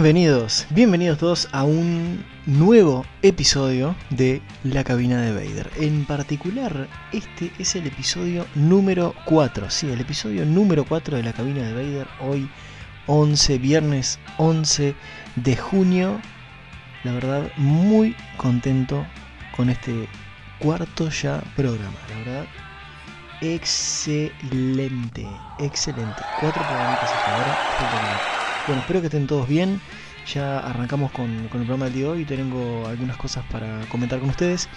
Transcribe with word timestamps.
Bienvenidos, 0.00 0.68
bienvenidos 0.70 1.18
todos 1.18 1.48
a 1.50 1.64
un 1.64 2.24
nuevo 2.46 3.04
episodio 3.22 3.96
de 4.10 4.40
La 4.62 4.84
Cabina 4.84 5.20
de 5.20 5.32
Vader. 5.32 5.68
En 5.76 6.04
particular, 6.04 6.86
este 7.10 7.50
es 7.58 7.74
el 7.74 7.88
episodio 7.88 8.46
número 8.54 9.12
4. 9.24 9.68
Sí, 9.70 9.90
el 9.90 10.00
episodio 10.00 10.46
número 10.46 10.84
4 10.84 11.16
de 11.16 11.24
La 11.24 11.32
Cabina 11.32 11.62
de 11.62 11.74
Vader. 11.74 12.06
Hoy, 12.20 12.48
11, 13.08 13.58
viernes 13.58 14.20
11 14.36 14.94
de 15.34 15.56
junio. 15.56 16.20
La 17.02 17.10
verdad, 17.10 17.50
muy 17.56 18.14
contento 18.36 19.04
con 19.56 19.68
este 19.68 20.08
cuarto 20.60 21.08
ya 21.08 21.42
programa. 21.56 21.98
La 22.10 22.18
verdad, 22.18 22.46
excelente, 23.40 25.26
excelente. 25.58 26.22
Cuatro 26.38 26.62
programas 26.62 27.00
ahora, 27.26 27.58
Bueno, 28.68 28.82
espero 28.82 29.00
que 29.00 29.06
estén 29.06 29.26
todos 29.26 29.48
bien. 29.48 29.80
Ya 30.26 30.58
arrancamos 30.58 31.10
con, 31.10 31.30
el 31.30 31.48
programa 31.48 31.88
de 31.88 32.04
hoy. 32.04 32.26
Tengo 32.26 32.86
algunas 32.86 33.16
cosas 33.16 33.42
para 33.50 33.80
comentar 33.88 34.20
con 34.20 34.28
ustedes. 34.28 34.68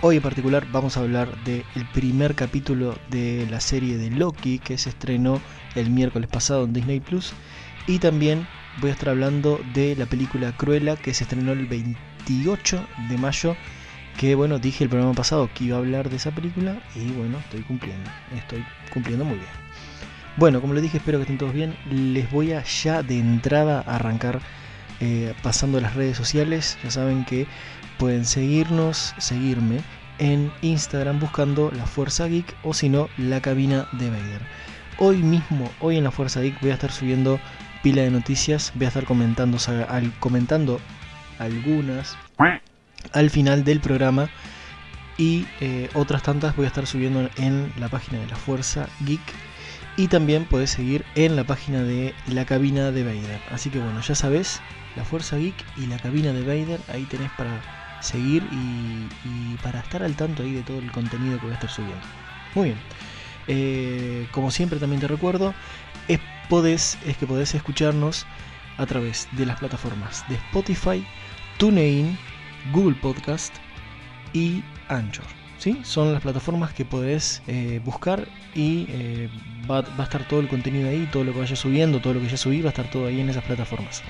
Hoy 0.00 0.16
en 0.16 0.22
particular 0.22 0.66
vamos 0.72 0.96
a 0.96 1.00
hablar 1.02 1.28
del 1.44 1.64
primer 1.94 2.34
capítulo 2.34 2.96
de 3.10 3.46
la 3.48 3.60
serie 3.60 3.96
de 3.96 4.10
Loki 4.10 4.58
que 4.58 4.76
se 4.76 4.88
estrenó 4.88 5.40
el 5.76 5.88
miércoles 5.88 6.28
pasado 6.28 6.64
en 6.64 6.72
Disney 6.72 6.98
Plus. 6.98 7.32
Y 7.86 8.00
también 8.00 8.44
voy 8.80 8.90
a 8.90 8.94
estar 8.94 9.10
hablando 9.10 9.60
de 9.72 9.94
la 9.94 10.06
película 10.06 10.50
Cruella 10.56 10.96
que 10.96 11.14
se 11.14 11.22
estrenó 11.22 11.52
el 11.52 11.66
28 11.66 12.88
de 13.08 13.18
mayo 13.18 13.56
que 14.16 14.34
bueno, 14.34 14.58
dije 14.58 14.82
el 14.82 14.90
programa 14.90 15.14
pasado 15.14 15.48
que 15.54 15.62
iba 15.62 15.76
a 15.76 15.78
hablar 15.78 16.10
de 16.10 16.16
esa 16.16 16.32
película 16.32 16.82
y 16.96 17.12
bueno, 17.12 17.38
estoy 17.38 17.60
cumpliendo, 17.60 18.10
estoy 18.34 18.64
cumpliendo 18.92 19.24
muy 19.24 19.36
bien. 19.36 19.87
Bueno, 20.38 20.60
como 20.60 20.72
les 20.72 20.84
dije, 20.84 20.98
espero 20.98 21.18
que 21.18 21.22
estén 21.22 21.36
todos 21.36 21.52
bien. 21.52 21.74
Les 21.90 22.30
voy 22.30 22.52
a 22.52 22.62
ya 22.62 23.02
de 23.02 23.18
entrada 23.18 23.80
arrancar 23.80 24.38
eh, 25.00 25.34
pasando 25.42 25.80
las 25.80 25.96
redes 25.96 26.16
sociales. 26.16 26.78
Ya 26.84 26.92
saben 26.92 27.24
que 27.24 27.48
pueden 27.98 28.24
seguirnos, 28.24 29.16
seguirme 29.18 29.80
en 30.20 30.52
Instagram 30.62 31.18
buscando 31.18 31.72
La 31.76 31.86
Fuerza 31.86 32.28
Geek 32.28 32.54
o 32.62 32.72
si 32.72 32.88
no, 32.88 33.08
La 33.16 33.40
Cabina 33.40 33.88
de 33.90 34.10
Vader. 34.10 34.42
Hoy 34.98 35.24
mismo, 35.24 35.72
hoy 35.80 35.96
en 35.96 36.04
La 36.04 36.12
Fuerza 36.12 36.40
Geek 36.40 36.60
voy 36.60 36.70
a 36.70 36.74
estar 36.74 36.92
subiendo 36.92 37.40
pila 37.82 38.02
de 38.02 38.12
noticias, 38.12 38.70
voy 38.76 38.84
a 38.84 38.88
estar 38.88 39.06
comentando, 39.06 39.58
comentando 40.20 40.80
algunas 41.40 42.16
al 43.12 43.30
final 43.30 43.64
del 43.64 43.80
programa 43.80 44.30
y 45.16 45.46
eh, 45.60 45.90
otras 45.94 46.22
tantas 46.22 46.54
voy 46.54 46.66
a 46.66 46.68
estar 46.68 46.86
subiendo 46.86 47.28
en 47.38 47.72
la 47.80 47.88
página 47.88 48.20
de 48.20 48.28
la 48.28 48.36
Fuerza 48.36 48.88
Geek 49.04 49.47
y 49.98 50.06
también 50.06 50.44
puedes 50.44 50.70
seguir 50.70 51.04
en 51.16 51.34
la 51.34 51.44
página 51.44 51.82
de 51.82 52.14
la 52.28 52.46
cabina 52.46 52.92
de 52.92 53.02
Vader. 53.02 53.40
Así 53.50 53.68
que 53.68 53.80
bueno, 53.80 54.00
ya 54.00 54.14
sabes, 54.14 54.62
la 54.96 55.04
Fuerza 55.04 55.36
Geek 55.36 55.56
y 55.76 55.86
la 55.86 55.98
cabina 55.98 56.32
de 56.32 56.42
Vader, 56.42 56.80
ahí 56.88 57.02
tenés 57.04 57.30
para 57.32 57.98
seguir 58.00 58.44
y, 58.52 59.56
para 59.56 59.80
estar 59.80 60.04
al 60.04 60.14
tanto 60.14 60.44
ahí 60.44 60.52
de 60.52 60.62
todo 60.62 60.78
el 60.78 60.92
contenido 60.92 61.38
que 61.38 61.46
voy 61.46 61.50
a 61.50 61.54
estar 61.54 61.68
subiendo. 61.68 62.06
Muy 62.54 62.66
bien. 62.66 62.78
Eh, 63.48 64.28
como 64.30 64.52
siempre 64.52 64.78
también 64.78 65.00
te 65.00 65.08
recuerdo, 65.08 65.52
es, 66.06 66.98
es 67.04 67.16
que 67.16 67.26
podés 67.26 67.54
escucharnos 67.54 68.24
a 68.78 68.86
través 68.86 69.28
de 69.32 69.46
las 69.46 69.58
plataformas 69.58 70.24
de 70.28 70.36
Spotify, 70.36 71.04
TuneIn, 71.58 72.16
Google 72.72 72.96
Podcast 72.96 73.54
y 74.32 74.62
Anchor. 74.88 75.37
¿Sí? 75.58 75.80
Son 75.82 76.12
las 76.12 76.22
plataformas 76.22 76.72
que 76.72 76.84
podés 76.84 77.42
eh, 77.46 77.80
buscar 77.84 78.26
y 78.54 78.86
eh, 78.88 79.28
va, 79.70 79.78
a 79.80 80.02
estar 80.02 80.26
todo 80.26 80.40
el 80.40 80.48
contenido 80.48 80.88
ahí, 80.88 81.08
todo 81.12 81.24
lo 81.24 81.32
que 81.32 81.40
vaya 81.40 81.56
subiendo, 81.56 82.00
todo 82.00 82.14
lo 82.14 82.20
que 82.20 82.28
ya 82.28 82.36
subí, 82.36 82.62
va 82.62 82.68
a 82.68 82.70
estar 82.70 82.90
todo 82.90 83.06
ahí 83.06 83.20
en 83.20 83.28
esas 83.28 83.44
plataformas. 83.44 84.02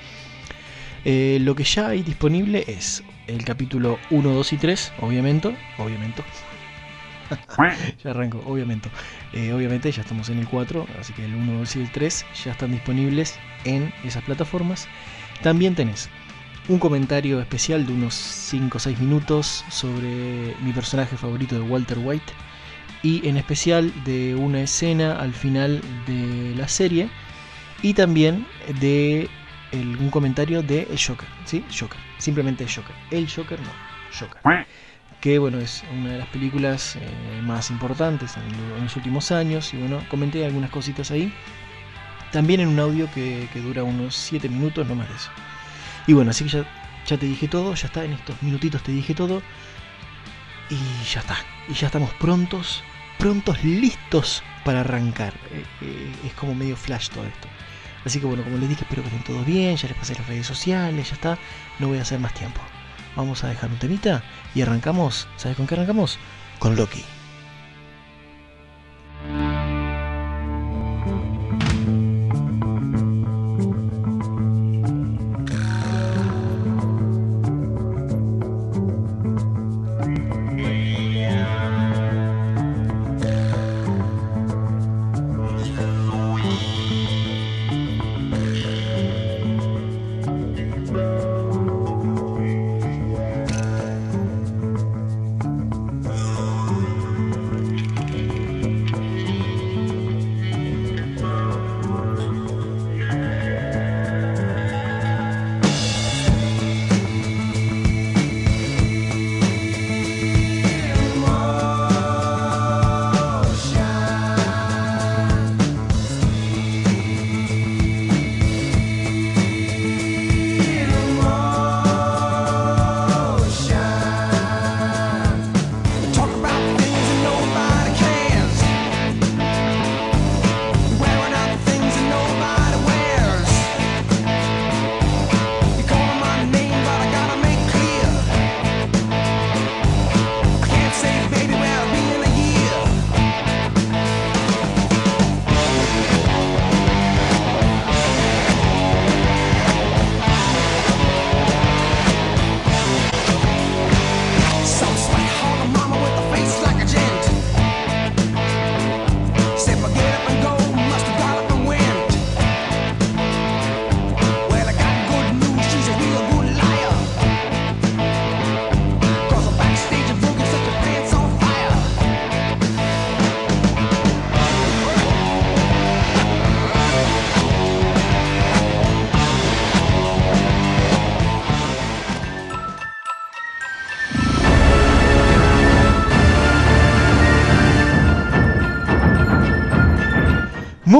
Eh, 1.04 1.38
lo 1.40 1.54
que 1.54 1.64
ya 1.64 1.88
hay 1.88 2.02
disponible 2.02 2.64
es 2.66 3.02
el 3.26 3.44
capítulo 3.44 3.98
1, 4.10 4.30
2 4.30 4.52
y 4.52 4.56
3, 4.56 4.92
obviamente, 5.00 5.56
obviamente. 5.78 6.22
ya 8.02 8.10
arranco, 8.10 8.42
obviamente. 8.46 8.88
obviamente 9.52 9.92
ya 9.92 10.02
estamos 10.02 10.28
en 10.30 10.38
el 10.38 10.48
4, 10.48 10.86
así 10.98 11.12
que 11.12 11.24
el 11.24 11.34
1, 11.34 11.58
2 11.60 11.76
y 11.76 11.80
el 11.80 11.90
3 11.90 12.26
ya 12.44 12.52
están 12.52 12.72
disponibles 12.72 13.38
en 13.64 13.92
esas 14.04 14.22
plataformas. 14.24 14.88
También 15.42 15.74
tenés 15.74 16.08
un 16.68 16.78
comentario 16.78 17.40
especial 17.40 17.86
de 17.86 17.94
unos 17.94 18.14
5 18.14 18.76
o 18.76 18.80
6 18.80 19.00
minutos 19.00 19.64
sobre 19.70 20.54
mi 20.60 20.72
personaje 20.72 21.16
favorito 21.16 21.54
de 21.54 21.62
Walter 21.62 21.98
White 21.98 22.32
y 23.02 23.26
en 23.26 23.38
especial 23.38 23.92
de 24.04 24.34
una 24.34 24.60
escena 24.60 25.18
al 25.18 25.32
final 25.32 25.80
de 26.06 26.54
la 26.56 26.68
serie 26.68 27.08
y 27.82 27.94
también 27.94 28.46
de 28.80 29.30
un 29.72 30.10
comentario 30.10 30.62
de 30.62 30.86
El 30.90 30.98
Joker, 30.98 31.28
¿sí? 31.44 31.64
Joker, 31.68 31.98
simplemente 32.18 32.64
el 32.64 32.70
Joker. 32.70 32.94
El 33.10 33.30
Joker 33.30 33.58
no, 33.60 33.70
Joker. 34.18 34.66
Que 35.20 35.38
bueno, 35.38 35.58
es 35.58 35.82
una 35.92 36.12
de 36.12 36.18
las 36.18 36.28
películas 36.28 36.96
eh, 36.96 37.00
más 37.42 37.70
importantes 37.70 38.36
en, 38.36 38.84
los 38.84 38.94
últimos 38.94 39.32
años 39.32 39.74
y 39.74 39.78
bueno, 39.78 40.00
comenté 40.08 40.44
algunas 40.44 40.70
cositas 40.70 41.10
ahí. 41.10 41.32
También 42.30 42.60
en 42.60 42.68
un 42.68 42.78
audio 42.78 43.10
que, 43.12 43.48
que 43.52 43.60
dura 43.60 43.82
unos 43.84 44.14
7 44.14 44.48
minutos, 44.48 44.86
no 44.86 44.94
más 44.94 45.08
de 45.08 45.14
eso. 45.14 45.30
Y 46.08 46.14
bueno, 46.14 46.30
así 46.30 46.44
que 46.44 46.50
ya, 46.50 46.64
ya 47.06 47.18
te 47.18 47.26
dije 47.26 47.48
todo, 47.48 47.74
ya 47.74 47.86
está, 47.86 48.02
en 48.02 48.14
estos 48.14 48.42
minutitos 48.42 48.82
te 48.82 48.90
dije 48.90 49.14
todo. 49.14 49.42
Y 50.70 51.04
ya 51.04 51.20
está. 51.20 51.36
Y 51.68 51.74
ya 51.74 51.86
estamos 51.86 52.12
prontos, 52.14 52.82
prontos, 53.18 53.62
listos 53.62 54.42
para 54.64 54.80
arrancar. 54.80 55.34
Eh, 55.52 55.64
eh, 55.82 56.12
es 56.24 56.32
como 56.32 56.54
medio 56.54 56.76
flash 56.76 57.10
todo 57.10 57.24
esto. 57.24 57.46
Así 58.06 58.20
que 58.20 58.26
bueno, 58.26 58.42
como 58.42 58.56
les 58.56 58.70
dije, 58.70 58.84
espero 58.84 59.02
que 59.02 59.08
estén 59.08 59.22
todos 59.22 59.44
bien, 59.44 59.76
ya 59.76 59.86
les 59.86 59.98
pasé 59.98 60.14
las 60.14 60.26
redes 60.26 60.46
sociales, 60.46 61.10
ya 61.10 61.14
está. 61.14 61.38
No 61.78 61.88
voy 61.88 61.98
a 61.98 62.02
hacer 62.02 62.18
más 62.18 62.32
tiempo. 62.32 62.62
Vamos 63.14 63.44
a 63.44 63.48
dejar 63.48 63.68
un 63.68 63.78
temita 63.78 64.24
y 64.54 64.62
arrancamos. 64.62 65.28
¿Sabes 65.36 65.58
con 65.58 65.66
qué 65.66 65.74
arrancamos? 65.74 66.18
Con 66.58 66.74
Loki. 66.74 67.04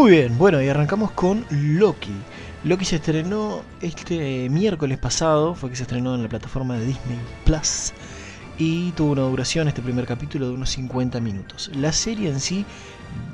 Muy 0.08 0.16
bien, 0.16 0.38
bueno, 0.38 0.62
y 0.62 0.68
arrancamos 0.70 1.10
con 1.10 1.44
Loki. 1.50 2.14
Loki 2.64 2.86
se 2.86 2.96
estrenó 2.96 3.60
este 3.82 4.48
miércoles 4.48 4.96
pasado, 4.96 5.54
fue 5.54 5.68
que 5.68 5.76
se 5.76 5.82
estrenó 5.82 6.14
en 6.14 6.22
la 6.22 6.30
plataforma 6.30 6.78
de 6.78 6.86
Disney 6.86 7.18
Plus 7.44 7.92
y 8.56 8.92
tuvo 8.92 9.12
una 9.12 9.20
duración, 9.20 9.68
este 9.68 9.82
primer 9.82 10.06
capítulo, 10.06 10.48
de 10.48 10.54
unos 10.54 10.70
50 10.70 11.20
minutos. 11.20 11.70
La 11.74 11.92
serie 11.92 12.30
en 12.30 12.40
sí, 12.40 12.64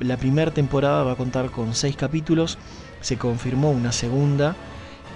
la 0.00 0.17
primera 0.17 0.50
temporada 0.50 1.05
va 1.05 1.12
a 1.12 1.17
contar 1.17 1.53
con 1.53 1.76
6 1.76 1.94
capítulos, 1.94 2.59
se 3.00 3.19
confirmó 3.19 3.71
una 3.71 3.93
segunda 3.93 4.56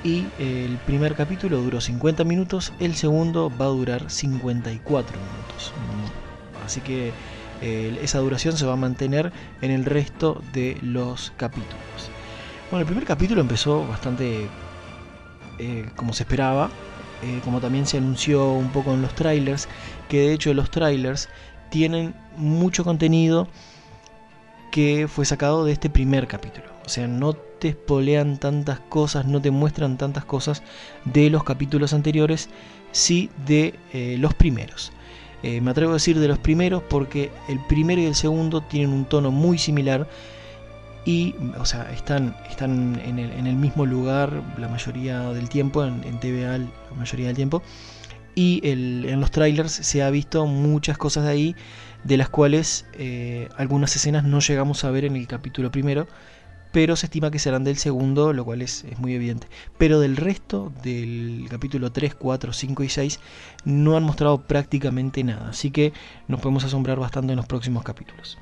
y 0.04 0.26
el 0.38 0.78
primer 0.86 1.16
capítulo 1.16 1.60
duró 1.60 1.80
50 1.80 2.22
minutos, 2.22 2.72
el 2.78 2.94
segundo 2.94 3.50
va 3.60 3.64
a 3.64 3.70
durar 3.70 4.08
54 4.08 5.18
minutos. 5.18 5.72
Así 6.64 6.80
que 6.82 7.12
esa 7.60 8.18
duración 8.18 8.56
se 8.56 8.66
va 8.66 8.74
a 8.74 8.76
mantener 8.76 9.32
en 9.60 9.70
el 9.70 9.84
resto 9.84 10.42
de 10.52 10.78
los 10.82 11.32
capítulos. 11.36 12.10
Bueno, 12.70 12.82
el 12.82 12.86
primer 12.86 13.04
capítulo 13.04 13.40
empezó 13.40 13.86
bastante 13.86 14.48
eh, 15.58 15.86
como 15.96 16.12
se 16.12 16.22
esperaba, 16.22 16.70
eh, 17.22 17.40
como 17.42 17.60
también 17.60 17.86
se 17.86 17.96
anunció 17.96 18.52
un 18.52 18.70
poco 18.70 18.94
en 18.94 19.02
los 19.02 19.14
trailers, 19.14 19.68
que 20.08 20.20
de 20.20 20.32
hecho 20.34 20.54
los 20.54 20.70
trailers 20.70 21.28
tienen 21.70 22.14
mucho 22.36 22.84
contenido 22.84 23.48
que 24.70 25.08
fue 25.08 25.24
sacado 25.24 25.64
de 25.64 25.72
este 25.72 25.90
primer 25.90 26.28
capítulo. 26.28 26.66
O 26.84 26.88
sea, 26.88 27.08
no 27.08 27.32
te 27.32 27.68
espolean 27.68 28.38
tantas 28.38 28.78
cosas, 28.80 29.26
no 29.26 29.42
te 29.42 29.50
muestran 29.50 29.98
tantas 29.98 30.24
cosas 30.24 30.62
de 31.04 31.28
los 31.28 31.42
capítulos 31.42 31.92
anteriores, 31.92 32.50
sí 32.92 33.30
de 33.46 33.74
eh, 33.92 34.16
los 34.18 34.34
primeros. 34.34 34.92
Eh, 35.42 35.60
me 35.60 35.70
atrevo 35.70 35.92
a 35.92 35.94
decir 35.94 36.18
de 36.18 36.28
los 36.28 36.38
primeros 36.38 36.82
porque 36.82 37.30
el 37.48 37.60
primero 37.66 38.00
y 38.00 38.06
el 38.06 38.14
segundo 38.14 38.60
tienen 38.60 38.90
un 38.90 39.04
tono 39.04 39.30
muy 39.30 39.58
similar 39.58 40.08
y, 41.04 41.34
o 41.58 41.64
sea, 41.64 41.90
están, 41.92 42.36
están 42.50 43.00
en, 43.04 43.18
el, 43.18 43.56
mismo 43.56 43.86
lugar 43.86 44.42
la 44.58 44.68
mayoría 44.68 45.30
del 45.32 45.48
tiempo, 45.48 45.84
en, 45.84 46.04
en 46.04 46.20
TVA 46.20 46.58
la 46.58 46.96
mayoría 46.96 47.28
del 47.28 47.36
tiempo. 47.36 47.62
Y 48.34 48.60
en 48.62 49.20
los 49.20 49.30
trailers 49.30 49.72
se 49.72 50.02
ha 50.02 50.10
visto 50.10 50.46
muchas 50.46 50.96
cosas 50.96 51.24
de 51.24 51.30
ahí, 51.30 51.56
de 52.04 52.16
las 52.16 52.28
cuales 52.28 52.86
eh, 52.92 53.48
algunas 53.56 53.96
escenas 53.96 54.22
no 54.22 54.40
llegamos 54.40 54.84
a 54.84 54.90
ver 54.90 55.04
en 55.04 55.16
el 55.16 55.26
capítulo 55.26 55.70
primero, 55.70 56.06
pero 56.72 56.96
se 56.96 57.06
estima 57.06 57.30
que 57.30 57.38
serán 57.38 57.64
del 57.64 57.78
segundo, 57.78 58.32
lo 58.32 58.44
cual 58.44 58.62
es, 58.62 58.84
es, 58.84 58.98
muy 58.98 59.14
evidente. 59.14 59.48
Pero 59.78 60.00
del 60.00 60.16
resto, 60.16 60.72
del 60.82 61.46
capítulo 61.50 61.92
3, 61.92 62.14
4, 62.14 62.52
5 62.52 62.82
y 62.82 62.88
6, 62.88 63.20
no 63.64 63.96
han 63.96 64.02
mostrado 64.04 64.42
prácticamente 64.42 65.24
nada, 65.24 65.50
así 65.50 65.70
que 65.70 65.92
nos 66.26 66.40
podemos 66.40 66.64
asombrar 66.64 66.98
bastante 66.98 67.32
en 67.32 67.36
los 67.36 67.46
próximos 67.46 67.84
capítulos. 67.84 68.38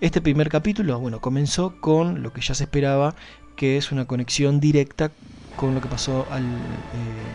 Este 0.00 0.20
primer 0.20 0.48
capítulo, 0.48 0.98
bueno, 1.00 1.20
comenzó 1.20 1.80
con 1.80 2.22
lo 2.22 2.32
que 2.32 2.40
ya 2.40 2.54
se 2.54 2.64
esperaba, 2.64 3.16
que 3.56 3.76
es 3.76 3.90
una 3.90 4.04
conexión 4.04 4.60
directa 4.60 5.10
con 5.56 5.74
lo 5.74 5.80
que 5.80 5.88
pasó 5.88 6.24
eh, 6.30 7.34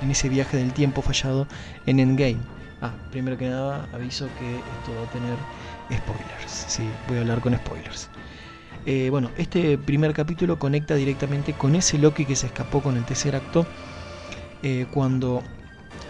en, 0.00 0.10
ese 0.10 0.30
viaje 0.30 0.56
del 0.56 0.72
tiempo 0.72 1.02
fallado 1.02 1.46
en 1.84 2.00
Endgame. 2.00 2.38
Ah, 2.80 2.94
primero 3.10 3.36
que 3.36 3.46
nada 3.46 3.86
aviso 3.92 4.26
que 4.38 4.56
esto 4.56 4.94
va 4.96 5.02
a 5.02 5.10
tener 5.10 5.36
spoilers. 5.92 6.64
Sí, 6.68 6.88
voy 7.08 7.18
a 7.18 7.20
hablar 7.20 7.40
con 7.42 7.54
spoilers. 7.54 8.08
Eh, 8.86 9.08
bueno, 9.10 9.30
este 9.36 9.76
primer 9.78 10.14
capítulo 10.14 10.58
conecta 10.58 10.94
directamente 10.94 11.52
con 11.52 11.74
ese 11.74 11.98
Loki 11.98 12.24
que 12.24 12.36
se 12.36 12.46
escapó 12.46 12.82
con 12.82 12.96
el 12.96 13.04
tercer 13.04 13.36
acto 13.36 13.66
eh, 14.62 14.86
cuando 14.90 15.42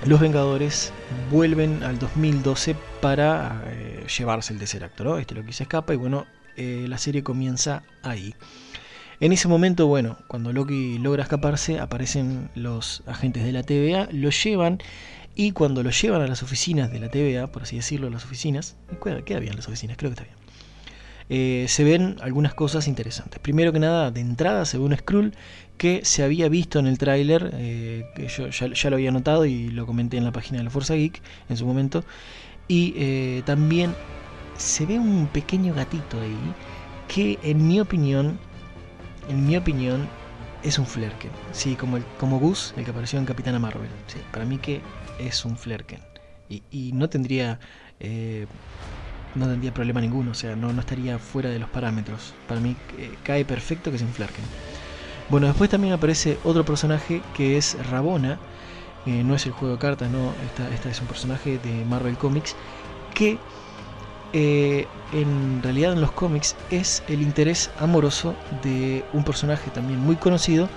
los 0.06 0.20
Vengadores 0.20 0.92
vuelven 1.30 1.82
al 1.82 1.98
2012 1.98 2.76
para 3.00 3.64
eh, 3.66 4.06
llevarse 4.16 4.52
el 4.52 4.58
tercer 4.58 4.84
acto, 4.84 5.04
¿no? 5.04 5.18
Este 5.18 5.34
lo 5.34 5.44
que 5.44 5.52
se 5.52 5.64
escapa 5.64 5.92
y 5.92 5.96
bueno, 5.96 6.26
la 6.56 6.98
serie 6.98 7.22
comienza 7.22 7.84
ahí. 8.02 8.34
En 9.20 9.32
ese 9.32 9.46
momento, 9.46 9.86
bueno, 9.86 10.16
cuando 10.26 10.52
Loki 10.52 10.98
logra 10.98 11.22
escaparse, 11.22 11.78
aparecen 11.78 12.50
los 12.56 13.04
agentes 13.06 13.44
de 13.44 13.52
la 13.52 13.62
TVA, 13.62 14.08
lo 14.10 14.30
llevan 14.30 14.78
y 15.36 15.52
cuando 15.52 15.84
lo 15.84 15.90
llevan 15.90 16.20
a 16.20 16.26
las 16.26 16.42
oficinas 16.42 16.90
de 16.90 16.98
la 16.98 17.08
TVA, 17.08 17.46
por 17.46 17.62
así 17.62 17.76
decirlo, 17.76 18.10
las 18.10 18.24
oficinas, 18.24 18.76
queda 19.24 19.38
bien 19.38 19.54
las 19.54 19.68
oficinas, 19.68 19.96
creo 19.96 20.10
que 20.10 20.20
está 20.20 20.24
bien. 20.24 20.47
Eh, 21.30 21.66
se 21.68 21.84
ven 21.84 22.16
algunas 22.22 22.54
cosas 22.54 22.88
interesantes. 22.88 23.38
Primero 23.40 23.72
que 23.72 23.78
nada, 23.78 24.10
de 24.10 24.20
entrada 24.20 24.64
se 24.64 24.78
ve 24.78 24.84
un 24.84 24.96
Skrull 24.96 25.34
que 25.76 26.04
se 26.04 26.22
había 26.22 26.48
visto 26.48 26.78
en 26.78 26.86
el 26.86 26.98
tráiler, 26.98 27.50
eh, 27.54 28.06
que 28.14 28.28
yo 28.28 28.48
ya, 28.48 28.90
lo 28.90 28.96
había 28.96 29.12
notado 29.12 29.44
y 29.44 29.68
lo 29.70 29.86
comenté 29.86 30.16
en 30.16 30.24
la 30.24 30.32
página 30.32 30.58
de 30.58 30.64
la 30.64 30.70
Fuerza 30.70 30.94
Geek 30.94 31.20
en 31.48 31.56
su 31.56 31.66
momento. 31.66 32.04
Y 32.66 32.94
eh, 32.96 33.42
también 33.44 33.94
se 34.56 34.86
ve 34.86 34.98
un 34.98 35.26
pequeño 35.28 35.74
gatito 35.74 36.20
ahí 36.20 36.36
que 37.06 37.38
en 37.42 37.66
mi 37.66 37.80
opinión, 37.80 38.38
en 39.28 39.46
mi 39.46 39.56
opinión, 39.56 40.08
es 40.62 40.78
un 40.78 40.86
Flerken. 40.86 41.30
Sí, 41.52 41.76
como, 41.76 41.98
el, 41.98 42.04
como 42.18 42.38
Gus, 42.38 42.74
el 42.76 42.84
que 42.84 42.90
apareció 42.90 43.18
en 43.18 43.26
Capitana 43.26 43.58
Marvel. 43.58 43.88
Sí, 44.06 44.18
para 44.32 44.44
mí 44.44 44.58
que 44.58 44.80
es 45.18 45.44
un 45.44 45.56
Flerken. 45.56 46.00
Y, 46.48 46.62
y 46.70 46.92
no 46.92 47.08
tendría 47.08 47.60
no 49.38 49.46
tendría 49.46 49.72
problema 49.72 50.00
ninguno, 50.00 50.32
o 50.32 50.34
sea, 50.34 50.56
no, 50.56 50.72
no 50.72 50.80
estaría 50.80 51.18
fuera 51.18 51.48
de 51.50 51.58
los 51.58 51.68
parámetros. 51.68 52.34
Para 52.46 52.60
mí 52.60 52.76
eh, 52.98 53.16
cae 53.22 53.44
perfecto 53.44 53.90
que 53.90 53.98
se 53.98 54.04
inflarquen. 54.04 54.44
Bueno, 55.28 55.46
después 55.46 55.70
también 55.70 55.92
aparece 55.92 56.38
otro 56.44 56.64
personaje 56.64 57.22
que 57.34 57.56
es 57.56 57.76
Rabona, 57.90 58.38
eh, 59.06 59.22
no 59.24 59.34
es 59.34 59.46
el 59.46 59.52
juego 59.52 59.74
de 59.74 59.80
cartas, 59.80 60.10
no, 60.10 60.32
esta, 60.46 60.68
esta, 60.74 60.90
es 60.90 61.00
un 61.00 61.06
personaje 61.06 61.58
de 61.58 61.84
Marvel 61.84 62.16
Comics 62.16 62.56
que 63.14 63.38
eh, 64.32 64.86
en 65.12 65.62
realidad 65.62 65.92
en 65.92 66.00
los 66.00 66.12
cómics 66.12 66.54
es 66.70 67.02
el 67.08 67.22
interés 67.22 67.70
amoroso 67.78 68.36
de 68.62 69.04
un 69.12 69.24
personaje 69.24 69.70
también 69.70 70.00
muy 70.00 70.16
conocido 70.16 70.68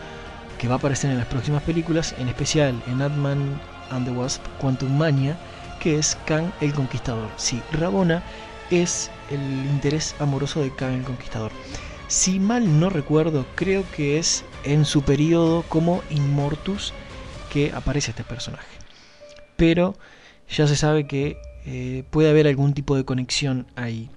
que 0.58 0.68
va 0.68 0.75
a 0.75 0.77
aparecer 0.77 1.12
en 1.12 1.18
las 1.18 1.27
próximas 1.27 1.63
películas, 1.63 2.15
en 2.20 2.30
especial 2.30 2.82
en 2.88 3.01
Ant-Man 3.01 3.60
and 3.89 4.06
the 4.06 4.12
Wasp 4.12 4.41
Quantum 4.60 4.96
Mania, 4.96 5.36
que 5.80 5.98
es 5.98 6.18
Kang 6.25 6.51
el 6.62 6.74
Conquistador. 6.74 7.27
Sí, 7.36 7.62
Rabona 7.72 8.22
es 8.72 9.12
el 9.30 9.42
interés 9.42 10.16
amoroso 10.20 10.62
de 10.62 10.74
Kang 10.74 10.94
el 10.94 11.04
Conquistador. 11.04 11.51
Si 12.08 12.40
mal 12.40 12.80
no 12.80 12.90
recuerdo, 12.90 13.46
creo 13.56 13.84
que 13.96 14.18
es 14.18 14.44
en 14.63 14.86
su 14.86 15.04
periodo 15.04 15.63
como 15.70 16.01
Inmortus 16.10 16.94
que 17.51 17.72
aparece 17.72 18.12
este 18.12 18.24
personaje. 18.24 18.78
Pero 19.58 19.96
ya 20.50 20.68
se 20.68 20.75
sabe 20.75 21.06
que 21.06 21.38
eh, 21.66 22.04
puede 22.10 22.30
haber 22.30 22.48
algún 22.48 22.74
tipo 22.74 22.96
de 22.96 23.06
conexión 23.06 23.68
ahí. 23.75 24.10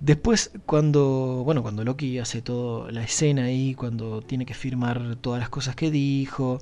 Después, 0.00 0.50
cuando, 0.64 1.42
bueno, 1.44 1.62
cuando 1.62 1.84
Loki 1.84 2.18
hace 2.18 2.40
toda 2.40 2.90
la 2.90 3.02
escena 3.02 3.44
ahí, 3.44 3.74
cuando 3.74 4.22
tiene 4.22 4.46
que 4.46 4.54
firmar 4.54 5.16
todas 5.16 5.40
las 5.40 5.50
cosas 5.50 5.76
que 5.76 5.90
dijo, 5.90 6.58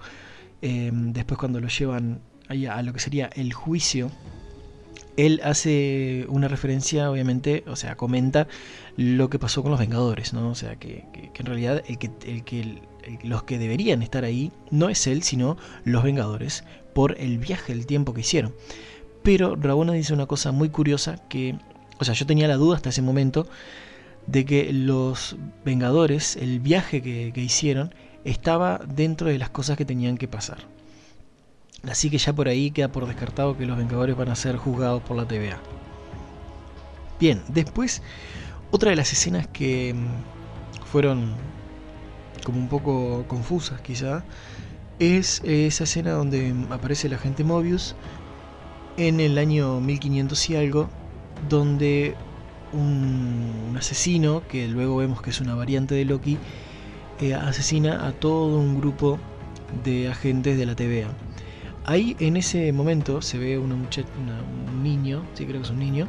eh, 0.61 0.90
después 0.93 1.38
cuando 1.38 1.61
lo 1.61 1.69
llevan 1.69 2.21
a 2.49 2.83
lo 2.83 2.93
que 2.93 2.99
sería 2.99 3.26
el 3.35 3.52
juicio, 3.52 4.11
él 5.18 5.40
hace 5.42 6.26
una 6.28 6.46
referencia, 6.46 7.10
obviamente, 7.10 7.64
o 7.66 7.75
sea, 7.75 7.96
comenta 7.96 8.46
lo 8.96 9.28
que 9.28 9.40
pasó 9.40 9.62
con 9.62 9.72
los 9.72 9.80
Vengadores, 9.80 10.32
¿no? 10.32 10.48
O 10.48 10.54
sea, 10.54 10.76
que, 10.76 11.04
en 11.34 11.46
realidad 11.46 11.82
el 11.88 11.98
que, 11.98 12.10
el 12.25 12.44
que 12.44 12.80
los 13.25 13.42
que 13.42 13.58
deberían 13.58 14.02
estar 14.02 14.25
ahí 14.25 14.52
no 14.70 14.88
es 14.88 15.08
él, 15.08 15.25
sino 15.25 15.56
los 15.84 16.04
Vengadores, 16.04 16.62
por 16.94 17.18
el 17.18 17.38
viaje 17.38 17.75
del 17.75 17.84
tiempo 17.84 18.14
que 18.14 18.20
hicieron. 18.20 18.54
Pero 19.25 19.56
Rabona 19.56 19.92
dice 19.92 20.14
una 20.14 20.26
cosa 20.26 20.52
muy 20.52 20.68
curiosa 20.68 21.16
que, 21.28 21.58
o 21.98 22.04
sea, 22.04 22.14
yo 22.14 22.25
tenía 22.25 22.46
la 22.46 22.56
duda 22.56 22.76
hasta 22.76 22.90
ese 22.90 23.02
momento 23.02 23.48
de 24.28 24.44
que 24.44 24.72
los 24.72 25.37
Vengadores, 25.64 26.37
el 26.37 26.60
viaje 26.60 27.02
que 27.02 27.42
hicieron, 27.42 27.92
estaba 28.22 28.78
dentro 28.87 29.28
de 29.28 29.38
las 29.38 29.50
cosas 29.50 29.76
que 29.76 29.84
tenían 29.84 30.16
que 30.16 30.28
pasar. 30.28 30.77
Así 31.87 32.11
que 32.11 32.18
ya 32.18 32.32
por 32.32 32.49
ahí 32.49 32.70
queda 32.70 32.88
por 32.88 33.06
descartado 33.06 33.56
que 33.56 33.66
los 33.66 33.76
Vengadores 33.76 34.16
van 34.16 34.30
a 34.30 34.35
ser 34.35 34.56
juzgados 34.56 35.02
por 35.02 35.16
la 35.16 35.26
TVA. 35.26 35.58
Bien, 37.20 37.42
después, 37.49 38.02
otra 38.70 38.90
de 38.90 38.97
las 38.97 39.12
escenas 39.12 39.47
que 39.47 39.94
mm, 39.94 40.85
fueron 40.87 41.35
como 42.44 42.58
un 42.58 42.68
poco 42.68 43.25
confusas 43.28 43.80
quizá, 43.80 44.25
es 44.99 45.42
esa 45.44 45.85
escena 45.85 46.12
donde 46.12 46.54
aparece 46.70 47.06
el 47.06 47.14
agente 47.14 47.44
Mobius 47.44 47.94
en 48.97 49.20
el 49.20 49.38
año 49.38 49.80
1500 49.80 50.50
y 50.50 50.56
algo, 50.56 50.88
donde 51.49 52.16
un, 52.73 53.75
asesino, 53.76 54.42
que 54.49 54.66
luego 54.66 54.97
vemos 54.97 55.23
que 55.23 55.30
es 55.30 55.40
una 55.40 55.54
variante 55.54 55.94
de 55.94 56.04
Loki, 56.04 56.38
eh, 57.20 57.35
asesina 57.35 58.06
a 58.06 58.12
todo 58.12 58.58
un 58.58 58.78
grupo 58.78 59.18
de 59.85 60.08
agentes 60.08 60.58
de 60.58 60.66
la 60.66 60.75
TVA. 60.75 61.08
Ahí 61.88 62.14
en 62.21 62.37
ese 62.37 62.71
momento 62.71 63.23
se 63.23 63.38
ve 63.38 63.57
una 63.57 63.75
un 63.75 64.83
niño, 64.83 65.25
sí 65.33 65.47
creo 65.47 65.62
que 65.62 65.64
es 65.64 65.71
un 65.71 65.78
niño, 65.78 66.07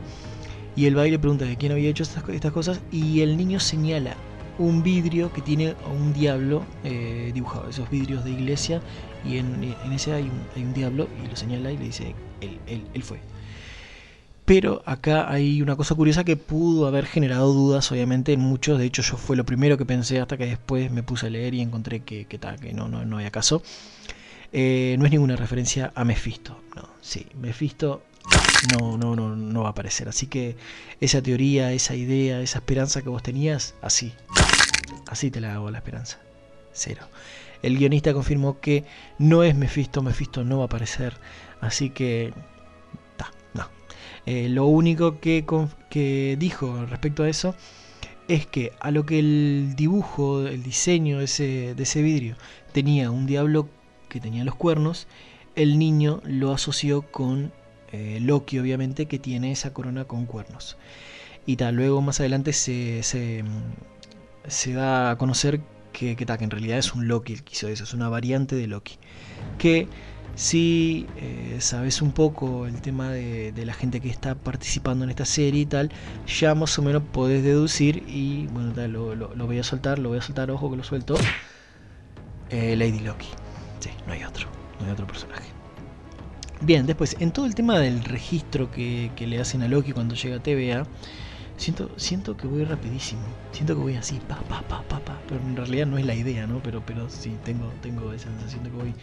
y 0.75 0.87
el 0.87 0.95
baile 0.95 1.17
pregunta 1.17 1.45
de 1.45 1.55
quién 1.55 1.71
había 1.71 1.89
hecho 1.89 2.03
estas, 2.03 2.51
cosas 2.51 2.81
y 2.91 3.21
el 3.21 3.37
niño 3.37 3.61
señala 3.61 4.17
un 4.57 4.83
vidrio 4.83 5.31
que 5.31 5.41
tiene 5.41 5.75
un 5.89 6.11
diablo 6.11 6.65
eh, 6.83 7.31
dibujado, 7.33 7.69
esos 7.69 7.89
vidrios 7.89 8.25
de 8.25 8.31
iglesia, 8.31 8.81
y 9.23 9.37
en, 9.37 9.73
ese 9.93 10.11
hay 10.11 10.29
un, 10.57 10.73
diablo 10.73 11.07
y 11.23 11.29
lo 11.29 11.37
señala 11.37 11.71
y 11.71 11.77
le 11.77 11.85
dice, 11.85 12.13
él, 12.41 12.59
él, 12.67 12.83
él 12.93 13.03
fue. 13.03 13.21
Pero 14.43 14.83
acá 14.85 15.31
hay 15.31 15.61
una 15.61 15.77
cosa 15.77 15.95
curiosa 15.95 16.25
que 16.25 16.35
pudo 16.35 16.87
haber 16.87 17.05
generado 17.05 17.53
dudas, 17.53 17.89
obviamente, 17.93 18.33
en 18.33 18.41
muchos. 18.41 18.79
De 18.79 18.85
hecho, 18.85 19.01
yo 19.01 19.15
fue 19.15 19.37
lo 19.37 19.45
primero 19.45 19.77
que 19.77 19.85
pensé 19.85 20.19
hasta 20.19 20.35
que 20.35 20.45
después 20.45 20.91
me 20.91 21.03
puse 21.03 21.27
a 21.27 21.29
leer 21.29 21.53
y 21.53 21.61
encontré 21.61 22.01
que, 22.01 22.25
que, 22.25 22.37
que 22.37 22.73
no, 22.73 22.89
no, 22.89 23.05
no 23.05 23.17
había 23.17 23.31
caso. 23.31 23.61
Eh, 24.51 24.95
no 24.97 25.05
es 25.05 25.11
ninguna 25.11 25.35
referencia 25.35 25.91
a 25.95 26.03
Mephisto. 26.03 26.59
No, 26.75 26.89
sí, 27.01 27.27
Mephisto 27.39 28.03
no, 28.71 28.97
no, 28.97 29.15
no, 29.15 29.35
no 29.35 29.61
va 29.61 29.69
a 29.69 29.71
aparecer. 29.71 30.09
Así 30.09 30.27
que 30.27 30.55
esa 30.99 31.21
teoría, 31.21 31.71
esa 31.71 31.95
idea, 31.95 32.41
esa 32.41 32.59
esperanza 32.59 33.01
que 33.01 33.09
vos 33.09 33.23
tenías, 33.23 33.75
así. 33.81 34.13
Así 35.07 35.31
te 35.31 35.41
la 35.41 35.53
hago 35.53 35.71
la 35.71 35.77
esperanza. 35.77 36.19
Cero. 36.71 37.01
El 37.61 37.77
guionista 37.77 38.13
confirmó 38.13 38.59
que 38.59 38.85
no 39.17 39.43
es 39.43 39.55
Mephisto, 39.55 40.01
Mephisto 40.01 40.43
no 40.43 40.57
va 40.57 40.63
a 40.63 40.67
aparecer. 40.67 41.13
Así 41.61 41.89
que 41.89 42.33
eh, 44.25 44.47
lo 44.47 44.67
único 44.67 45.19
que, 45.19 45.43
que 45.89 46.35
dijo 46.37 46.85
respecto 46.85 47.23
a 47.23 47.29
eso 47.29 47.55
es 48.27 48.45
que 48.45 48.73
a 48.79 48.91
lo 48.91 49.03
que 49.03 49.17
el 49.17 49.73
dibujo, 49.75 50.45
el 50.45 50.61
diseño 50.61 51.17
de 51.17 51.25
ese, 51.25 51.73
de 51.73 51.81
ese 51.83 52.03
vidrio 52.03 52.35
tenía 52.71 53.09
un 53.09 53.25
diablo 53.25 53.69
que 54.09 54.19
tenía 54.19 54.43
los 54.43 54.55
cuernos, 54.55 55.07
el 55.55 55.79
niño 55.79 56.21
lo 56.25 56.51
asoció 56.51 57.03
con 57.03 57.51
eh, 57.91 58.19
Loki, 58.21 58.59
obviamente, 58.59 59.05
que 59.05 59.19
tiene 59.19 59.51
esa 59.51 59.73
corona 59.73 60.05
con 60.05 60.25
cuernos. 60.25 60.77
Y 61.45 61.55
tal, 61.55 61.75
luego 61.75 62.01
más 62.01 62.19
adelante 62.19 62.53
se, 62.53 63.03
se, 63.03 63.43
se 64.47 64.73
da 64.73 65.11
a 65.11 65.17
conocer 65.17 65.61
que, 65.93 66.15
que, 66.15 66.25
que, 66.25 66.43
en 66.43 66.51
realidad 66.51 66.77
es 66.77 66.93
un 66.93 67.07
Loki 67.07 67.33
el 67.33 67.43
que 67.43 67.53
hizo 67.53 67.67
eso, 67.67 67.83
es 67.83 67.93
una 67.93 68.09
variante 68.09 68.55
de 68.55 68.67
Loki. 68.67 68.97
Que 69.57 69.87
si 70.35 71.05
eh, 71.17 71.57
sabes 71.59 72.01
un 72.01 72.13
poco 72.13 72.65
el 72.65 72.81
tema 72.81 73.11
de, 73.11 73.53
la 73.65 73.73
gente 73.73 73.99
que 73.99 74.09
está 74.09 74.35
participando 74.35 75.03
en 75.03 75.09
esta 75.09 75.25
serie 75.25 75.61
y 75.61 75.65
tal, 75.65 75.91
ya 76.27 76.55
más 76.55 76.79
o 76.79 76.81
menos 76.81 77.03
podés 77.11 77.43
deducir 77.43 78.03
y 78.07 78.47
bueno, 78.47 78.71
lo, 78.87 79.47
voy 79.47 79.59
a 79.59 79.63
soltar, 79.63 79.99
lo 79.99 80.09
voy 80.09 80.19
a 80.19 80.21
soltar, 80.21 80.49
ojo 80.51 80.71
que 80.71 80.77
lo 80.77 80.83
suelto. 80.83 81.15
Eh, 82.51 82.75
Lady 82.75 82.99
Loki. 82.99 83.27
Sí, 83.79 83.89
no 84.07 84.13
hay 84.13 84.23
otro, 84.23 84.47
no 84.79 84.85
hay 84.85 84.91
otro 84.91 85.07
personaje. 85.07 85.49
Bien, 86.61 86.85
después, 86.85 87.15
en 87.19 87.31
todo 87.31 87.45
el 87.45 87.55
tema 87.55 87.79
del 87.79 88.03
registro 88.03 88.69
que, 88.69 89.11
que 89.15 89.27
le 89.27 89.39
hacen 89.39 89.61
a 89.61 89.67
Loki 89.67 89.93
cuando 89.93 90.15
llega 90.15 90.37
a 90.37 90.43
TVA, 90.43 90.85
Siento, 91.59 91.91
siento 91.97 92.37
que 92.37 92.47
voy 92.47 92.63
rapidísimo. 92.63 93.21
Siento 93.51 93.75
que 93.75 93.81
voy 93.81 93.95
así, 93.95 94.17
pa, 94.29 94.37
pa, 94.47 94.61
pa, 94.61 94.81
pa, 94.83 95.01
pa. 95.01 95.19
Pero 95.27 95.41
en 95.41 95.57
realidad 95.57 95.87
no 95.87 95.97
es 95.97 96.05
la 96.05 96.15
idea, 96.15 96.47
¿no? 96.47 96.63
Pero, 96.63 96.81
pero 96.85 97.09
sí, 97.09 97.35
tengo, 97.43 97.69
tengo 97.81 98.13
esa 98.13 98.29
sensación 98.29 98.63
de 98.63 98.69
que 98.69 98.75
voy 98.77 98.93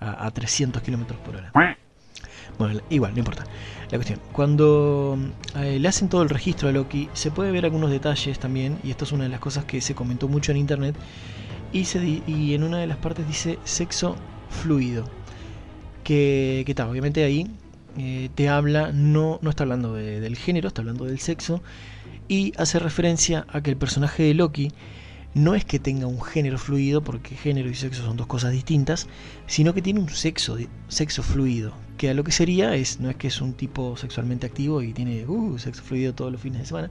a, 0.00 0.28
300 0.32 0.82
kilómetros 0.82 1.20
por 1.20 1.36
hora. 1.36 1.52
Bueno, 2.58 2.80
igual, 2.90 3.12
no 3.12 3.20
importa. 3.20 3.44
La 3.92 3.98
cuestión, 3.98 4.18
cuando 4.32 5.16
eh, 5.54 5.78
le 5.78 5.88
hacen 5.88 6.08
todo 6.08 6.24
el 6.24 6.30
registro 6.30 6.68
a 6.68 6.72
Loki, 6.72 7.08
se 7.12 7.30
puede 7.30 7.52
ver 7.52 7.64
algunos 7.64 7.92
detalles 7.92 8.40
también, 8.40 8.80
y 8.82 8.90
esto 8.90 9.04
es 9.04 9.12
una 9.12 9.22
de 9.22 9.30
las 9.30 9.38
cosas 9.38 9.64
que 9.64 9.80
se 9.80 9.94
comentó 9.94 10.26
mucho 10.26 10.50
en 10.50 10.58
internet, 10.58 10.96
y, 11.72 11.84
se 11.84 12.22
y 12.26 12.54
en 12.54 12.62
una 12.62 12.78
de 12.78 12.86
las 12.86 12.96
partes 12.96 13.26
dice 13.26 13.58
sexo 13.64 14.16
fluido. 14.48 15.04
Que, 16.04 16.64
que 16.66 16.74
tal, 16.74 16.88
obviamente 16.88 17.22
ahí 17.24 17.46
eh, 17.98 18.30
te 18.34 18.48
habla, 18.48 18.92
no, 18.92 19.38
no 19.42 19.50
está 19.50 19.64
hablando 19.64 19.94
del 19.94 20.36
género, 20.36 20.68
está 20.68 20.82
hablando 20.82 21.04
del 21.04 21.18
sexo, 21.18 21.62
y 22.28 22.52
hace 22.56 22.78
referencia 22.78 23.46
a 23.48 23.60
que 23.60 23.70
el 23.70 23.76
personaje 23.76 24.22
de 24.22 24.34
Loki 24.34 24.72
no 25.34 25.54
es 25.54 25.64
que 25.64 25.78
tenga 25.78 26.06
un 26.06 26.22
género 26.22 26.58
fluido, 26.58 27.02
porque 27.02 27.36
género 27.36 27.68
y 27.68 27.74
sexo 27.74 28.02
son 28.02 28.16
dos 28.16 28.26
cosas 28.26 28.52
distintas, 28.52 29.08
sino 29.46 29.74
que 29.74 29.82
tiene 29.82 30.00
un 30.00 30.08
sexo, 30.08 30.56
sexo 30.88 31.22
fluido, 31.22 31.72
que 31.96 32.10
a 32.10 32.14
lo 32.14 32.24
que 32.24 32.32
sería 32.32 32.74
es, 32.74 33.00
no 33.00 33.10
es 33.10 33.16
que 33.16 33.28
es 33.28 33.40
un 33.40 33.54
tipo 33.54 33.96
sexualmente 33.96 34.46
activo 34.46 34.82
y 34.82 34.92
tiene 34.92 35.26
uh, 35.26 35.58
sexo 35.58 35.82
fluido 35.82 36.14
todos 36.14 36.32
los 36.32 36.40
fines 36.40 36.60
de 36.60 36.66
semana, 36.66 36.90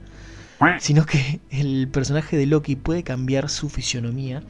sino 0.78 1.06
que 1.06 1.40
el 1.50 1.88
personaje 1.88 2.36
de 2.36 2.46
Loki 2.46 2.76
puede 2.76 3.02
cambiar 3.02 3.48
su 3.48 3.68
fisionomía, 3.68 4.42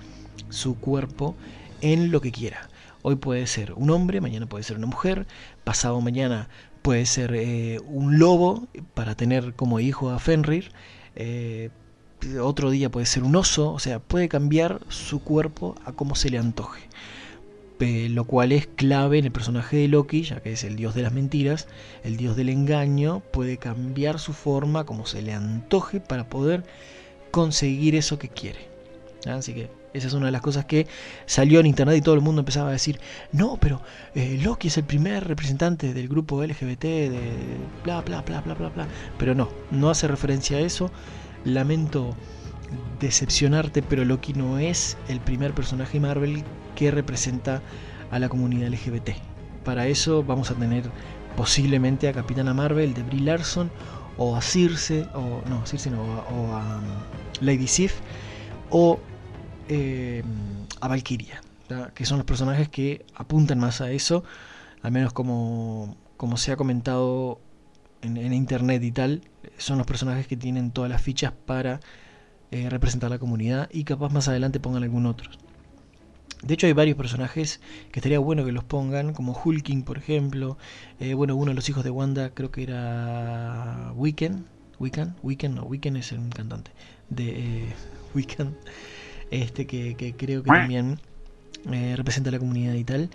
su 0.49 0.77
cuerpo, 0.77 1.35
en 1.81 2.11
lo 2.11 2.21
que 2.21 2.33
quiera. 2.33 2.69
Hoy 3.03 3.17
puede 3.17 3.47
ser 3.47 3.73
un 3.73 3.91
hombre, 3.91 4.21
mañana 4.21 4.47
puede 4.47 4.65
ser 4.65 4.77
una 4.77 4.87
mujer, 4.87 5.27
pasado 5.65 6.01
mañana 6.01 6.49
puede 6.83 7.07
ser 7.07 7.35
eh, 7.35 7.81
un 7.87 8.19
lobo 8.19 8.67
para 8.95 9.15
tener 9.15 9.55
como 9.55 9.81
hijo 9.81 10.11
a 10.11 10.19
Fenrir, 10.19 10.73
eh, 11.17 11.71
otro 12.41 12.71
día 12.71 12.91
puede 12.91 13.07
ser 13.07 13.23
un 13.23 13.37
oso, 13.37 13.73
o 13.73 13.79
sea, 13.79 13.99
puede 13.99 14.29
cambiar 14.29 14.81
su 14.89 15.23
cuerpo 15.23 15.75
a 15.85 15.93
como 15.93 16.15
se 16.15 16.31
le 16.31 16.39
antoje. 16.39 16.83
lo 17.81 18.25
cual 18.25 18.53
es 18.53 18.67
clave 18.67 19.19
en 19.19 19.25
el 19.25 19.33
personaje 19.33 19.79
de 19.79 19.89
Loki, 19.89 20.23
ya 20.23 20.43
que 20.43 20.53
es 20.53 20.65
el 20.65 20.77
dios 20.77 20.95
de 20.95 21.01
las 21.03 21.15
mentiras, 21.15 21.67
el 22.05 22.19
dios 22.19 22.37
del 22.37 22.51
engaño, 22.51 23.23
puede 23.33 23.57
cambiar 23.57 24.19
su 24.19 24.35
forma 24.35 24.85
como 24.85 25.07
se 25.07 25.23
le 25.23 25.33
antoje 25.33 25.99
para 26.01 26.29
poder 26.29 26.63
conseguir 27.31 27.95
eso 27.95 28.19
que 28.19 28.29
quiere. 28.29 28.69
Así 29.27 29.55
que 29.55 29.71
esa 29.93 30.07
es 30.07 30.13
una 30.13 30.27
de 30.27 30.33
las 30.33 30.41
cosas 30.41 30.65
que 30.65 30.87
salió 31.27 31.61
en 31.61 31.67
internet 31.67 31.97
y 31.97 32.01
todo 32.03 32.15
el 32.15 32.21
mundo 32.21 32.41
empezaba 32.41 32.69
a 32.69 32.73
decir, 32.73 33.01
no, 33.33 33.59
pero 33.61 33.83
eh, 34.15 34.39
Loki 34.43 34.69
es 34.69 34.79
el 34.79 34.85
primer 34.85 35.27
representante 35.27 35.93
del 35.95 36.09
grupo 36.09 36.45
LGBT 36.45 36.83
de 36.83 37.21
bla, 37.85 38.01
bla, 38.03 38.23
bla, 38.23 38.41
bla, 38.41 38.55
bla, 38.55 38.69
bla. 38.69 38.87
Pero 39.19 39.35
no, 39.35 39.49
no 39.71 39.91
hace 39.91 40.09
referencia 40.09 40.59
a 40.59 40.61
eso. 40.61 40.91
Lamento 41.45 42.15
decepcionarte, 43.01 43.83
pero 43.83 44.05
Loki 44.05 44.33
no 44.35 44.59
es 44.59 44.97
el 45.09 45.21
primer 45.21 45.55
personaje 45.55 45.99
Marvel 45.99 46.45
que 46.75 46.91
representa 46.91 47.63
a 48.11 48.19
la 48.19 48.29
comunidad 48.29 48.69
LGBT. 48.69 49.11
Para 49.65 49.87
eso 49.87 50.23
vamos 50.23 50.51
a 50.51 50.55
tener 50.55 50.85
posiblemente 51.37 52.09
a 52.09 52.13
Capitana 52.13 52.55
Marvel 52.55 52.95
de 52.95 53.03
Brie 53.03 53.21
Larson 53.21 53.71
o 54.19 54.37
a 54.37 54.43
Circe, 54.43 55.07
o 55.15 55.43
no, 55.49 55.67
Circe 55.67 55.91
no, 55.91 56.03
o 56.03 56.55
a 56.55 56.79
um, 56.79 56.85
Lady 57.41 57.67
Sif, 57.67 57.95
o 58.71 59.01
eh, 59.73 60.25
a 60.81 60.89
Valkyria, 60.89 61.41
que 61.95 62.05
son 62.05 62.19
los 62.19 62.27
personajes 62.27 62.69
que 62.69 63.07
apuntan 63.15 63.61
más 63.61 63.81
a 63.81 63.93
eso, 63.93 64.25
al 64.83 64.91
menos 64.91 65.13
como, 65.13 65.97
como 66.17 66.37
se 66.37 66.51
ha 66.51 66.57
comentado 66.57 67.41
en, 68.03 68.33
internet 68.33 68.83
y 68.83 68.91
tal, 68.91 69.23
son 69.59 69.79
los 69.79 69.87
personajes 69.87 70.27
que 70.27 70.37
tienen 70.37 70.73
todas 70.73 70.91
las 70.91 71.01
fichas 71.01 71.33
para 71.47 71.79
eh, 72.51 72.69
representar 72.69 73.11
la 73.11 73.21
comunidad 73.21 73.69
y 73.73 73.85
capaz 73.85 74.13
más 74.13 74.27
adelante 74.27 74.59
pongan 74.59 74.83
algún 74.83 75.07
otro. 75.07 75.31
De 76.43 76.55
hecho 76.55 76.67
hay 76.67 76.73
varios 76.73 76.97
personajes 76.97 77.61
que 77.93 78.01
estaría 78.01 78.19
bueno 78.19 78.45
que 78.45 78.51
los 78.51 78.65
pongan, 78.65 79.13
como 79.13 79.41
Hulking 79.41 79.85
por 79.85 79.99
ejemplo, 79.99 80.59
eh, 80.99 81.15
bueno, 81.15 81.37
uno 81.37 81.51
de 81.51 81.55
los 81.55 81.69
hijos 81.69 81.85
de 81.85 81.91
Wanda 81.91 82.31
creo 82.31 82.51
que 82.51 82.65
era 82.65 83.93
Weekend, 83.95 84.47
Weekend, 84.81 85.15
Weekend, 85.23 85.55
no, 85.55 85.63
Weekend 85.63 85.99
es 85.99 86.11
un 86.11 86.31
cantante 86.31 86.73
de 87.09 87.67
Weekend 88.17 88.57
este 89.31 89.67
que, 89.67 90.15
creo 90.17 90.43
que 90.43 90.51
también 90.51 90.99
eh, 91.71 91.95
representa 91.97 92.31
a 92.31 92.33
la 92.33 92.39
comunidad 92.39 92.75
y 92.75 92.85
tal. 92.85 93.11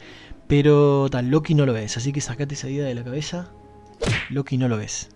Pero 0.47 1.07
tal, 1.09 1.29
Loki 1.29 1.55
no 1.55 1.65
lo 1.65 1.73
ves, 1.73 1.97
así 1.97 2.11
que 2.11 2.21
sacate 2.21 2.55
esa 2.55 2.69
idea 2.69 2.85
de 2.85 2.95
la 2.95 3.03
cabeza. 3.03 3.49
Loki 4.29 4.57
no 4.57 4.67
lo 4.67 4.77
ves. 4.77 5.09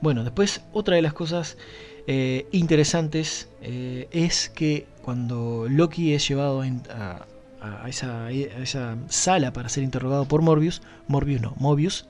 Bueno, 0.00 0.24
después 0.24 0.62
otra 0.72 0.96
de 0.96 1.02
las 1.02 1.12
cosas 1.12 1.58
eh, 2.06 2.46
interesantes 2.52 3.48
eh, 3.60 4.08
es 4.12 4.48
que 4.48 4.86
cuando 5.02 5.66
Loki 5.68 6.14
es 6.14 6.26
llevado 6.26 6.62
a, 6.62 7.88
esa, 7.88 8.26
a, 8.26 8.30
esa, 8.30 8.96
sala 9.08 9.52
para 9.52 9.68
ser 9.68 9.82
interrogado 9.82 10.26
por 10.26 10.42
Morbius, 10.42 10.80
Morbius 11.08 11.40
no, 11.42 11.54
Mobius, 11.58 12.06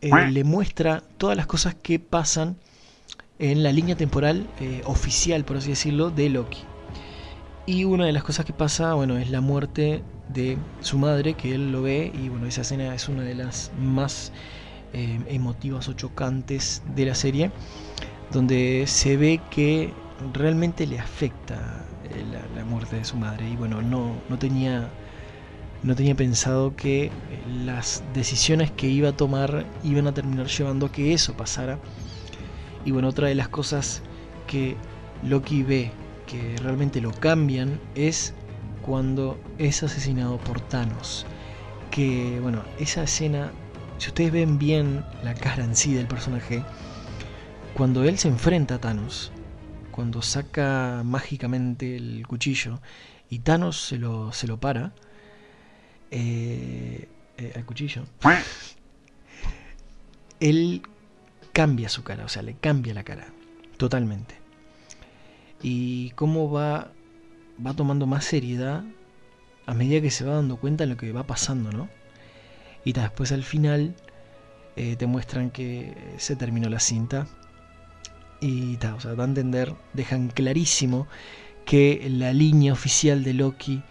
le 0.00 0.44
muestra 0.44 1.02
todas 1.18 1.36
las 1.36 1.46
cosas 1.46 1.74
que 1.74 1.98
pasan 1.98 2.56
en 3.40 3.62
la 3.62 3.72
línea 3.72 3.96
temporal 3.96 4.46
eh, 4.60 4.82
oficial, 4.84 5.44
por 5.44 5.56
así 5.56 5.70
decirlo, 5.70 6.10
de 6.10 6.28
Loki. 6.28 6.58
Y 7.66 7.84
una 7.84 8.04
de 8.04 8.12
las 8.12 8.22
cosas 8.22 8.44
que 8.44 8.52
pasa, 8.52 8.94
bueno, 8.94 9.16
es 9.16 9.30
la 9.30 9.40
muerte 9.40 10.02
de 10.28 10.58
su 10.80 10.98
madre, 10.98 11.34
que 11.34 11.54
él 11.54 11.72
lo 11.72 11.82
ve, 11.82 12.12
y 12.14 12.28
bueno, 12.28 12.46
esa 12.46 12.60
escena 12.60 12.94
es 12.94 13.08
una 13.08 13.22
de 13.22 13.34
las 13.34 13.72
más 13.80 14.32
eh, 14.92 15.18
emotivas 15.28 15.88
o 15.88 15.94
chocantes 15.94 16.82
de 16.94 17.06
la 17.06 17.14
serie, 17.14 17.50
donde 18.30 18.84
se 18.86 19.16
ve 19.16 19.40
que 19.50 19.92
realmente 20.34 20.86
le 20.86 20.98
afecta 20.98 21.86
eh, 22.04 22.24
la, 22.54 22.64
muerte 22.64 22.96
de 22.96 23.04
su 23.04 23.16
madre, 23.16 23.48
y 23.48 23.56
bueno, 23.56 23.82
no, 23.82 24.14
no 24.28 24.38
tenía 24.38 24.88
no 25.82 25.96
tenía 25.96 26.14
pensado 26.14 26.76
que 26.76 27.10
las 27.64 28.02
decisiones 28.12 28.70
que 28.70 28.86
iba 28.86 29.08
a 29.08 29.12
tomar 29.16 29.64
iban 29.82 30.06
a 30.06 30.12
terminar 30.12 30.46
llevando 30.46 30.86
a 30.86 30.92
que 30.92 31.14
eso 31.14 31.32
pasara 31.32 31.78
y 32.84 32.90
bueno, 32.90 33.08
otra 33.08 33.28
de 33.28 33.34
las 33.34 33.48
cosas 33.48 34.02
que 34.46 34.76
Loki 35.22 35.62
ve 35.62 35.92
que 36.26 36.56
realmente 36.58 37.00
lo 37.00 37.12
cambian 37.12 37.80
es 37.94 38.34
cuando 38.82 39.38
es 39.58 39.82
asesinado 39.82 40.38
por 40.38 40.60
Thanos. 40.60 41.26
Que 41.90 42.38
bueno, 42.40 42.62
esa 42.78 43.02
escena, 43.02 43.50
si 43.98 44.08
ustedes 44.08 44.32
ven 44.32 44.58
bien 44.58 45.04
la 45.24 45.34
cara 45.34 45.64
en 45.64 45.74
sí 45.74 45.92
del 45.92 46.06
personaje, 46.06 46.62
cuando 47.74 48.04
él 48.04 48.18
se 48.18 48.28
enfrenta 48.28 48.76
a 48.76 48.78
Thanos, 48.78 49.32
cuando 49.90 50.22
saca 50.22 51.02
mágicamente 51.04 51.96
el 51.96 52.26
cuchillo 52.26 52.80
y 53.28 53.40
Thanos 53.40 53.80
se 53.80 53.98
lo, 53.98 54.32
se 54.32 54.46
lo 54.46 54.58
para, 54.58 54.92
eh, 56.10 57.08
eh, 57.38 57.52
al 57.56 57.64
cuchillo, 57.64 58.04
él 60.38 60.82
cambia 61.52 61.88
su 61.88 62.02
cara, 62.02 62.24
o 62.24 62.28
sea, 62.28 62.42
le 62.42 62.54
cambia 62.54 62.94
la 62.94 63.04
cara, 63.04 63.28
totalmente. 63.76 64.36
Y 65.62 66.10
cómo 66.10 66.50
va, 66.50 66.92
va 67.64 67.74
tomando 67.74 68.06
más 68.06 68.24
seriedad 68.24 68.84
a 69.66 69.74
medida 69.74 70.00
que 70.00 70.10
se 70.10 70.24
va 70.24 70.34
dando 70.34 70.56
cuenta 70.56 70.84
de 70.84 70.90
lo 70.90 70.96
que 70.96 71.12
va 71.12 71.26
pasando, 71.26 71.70
¿no? 71.70 71.88
Y 72.84 72.92
después 72.92 73.30
al 73.32 73.44
final 73.44 73.94
eh, 74.76 74.96
te 74.96 75.06
muestran 75.06 75.50
que 75.50 75.94
se 76.18 76.36
terminó 76.36 76.68
la 76.68 76.80
cinta. 76.80 77.26
Y 78.40 78.76
ta, 78.78 78.94
o 78.94 79.00
sea, 79.00 79.14
da 79.14 79.24
a 79.24 79.26
entender, 79.26 79.74
dejan 79.92 80.28
clarísimo 80.28 81.06
que 81.66 82.08
la 82.10 82.32
línea 82.32 82.72
oficial 82.72 83.22
de 83.22 83.34
Loki 83.34 83.82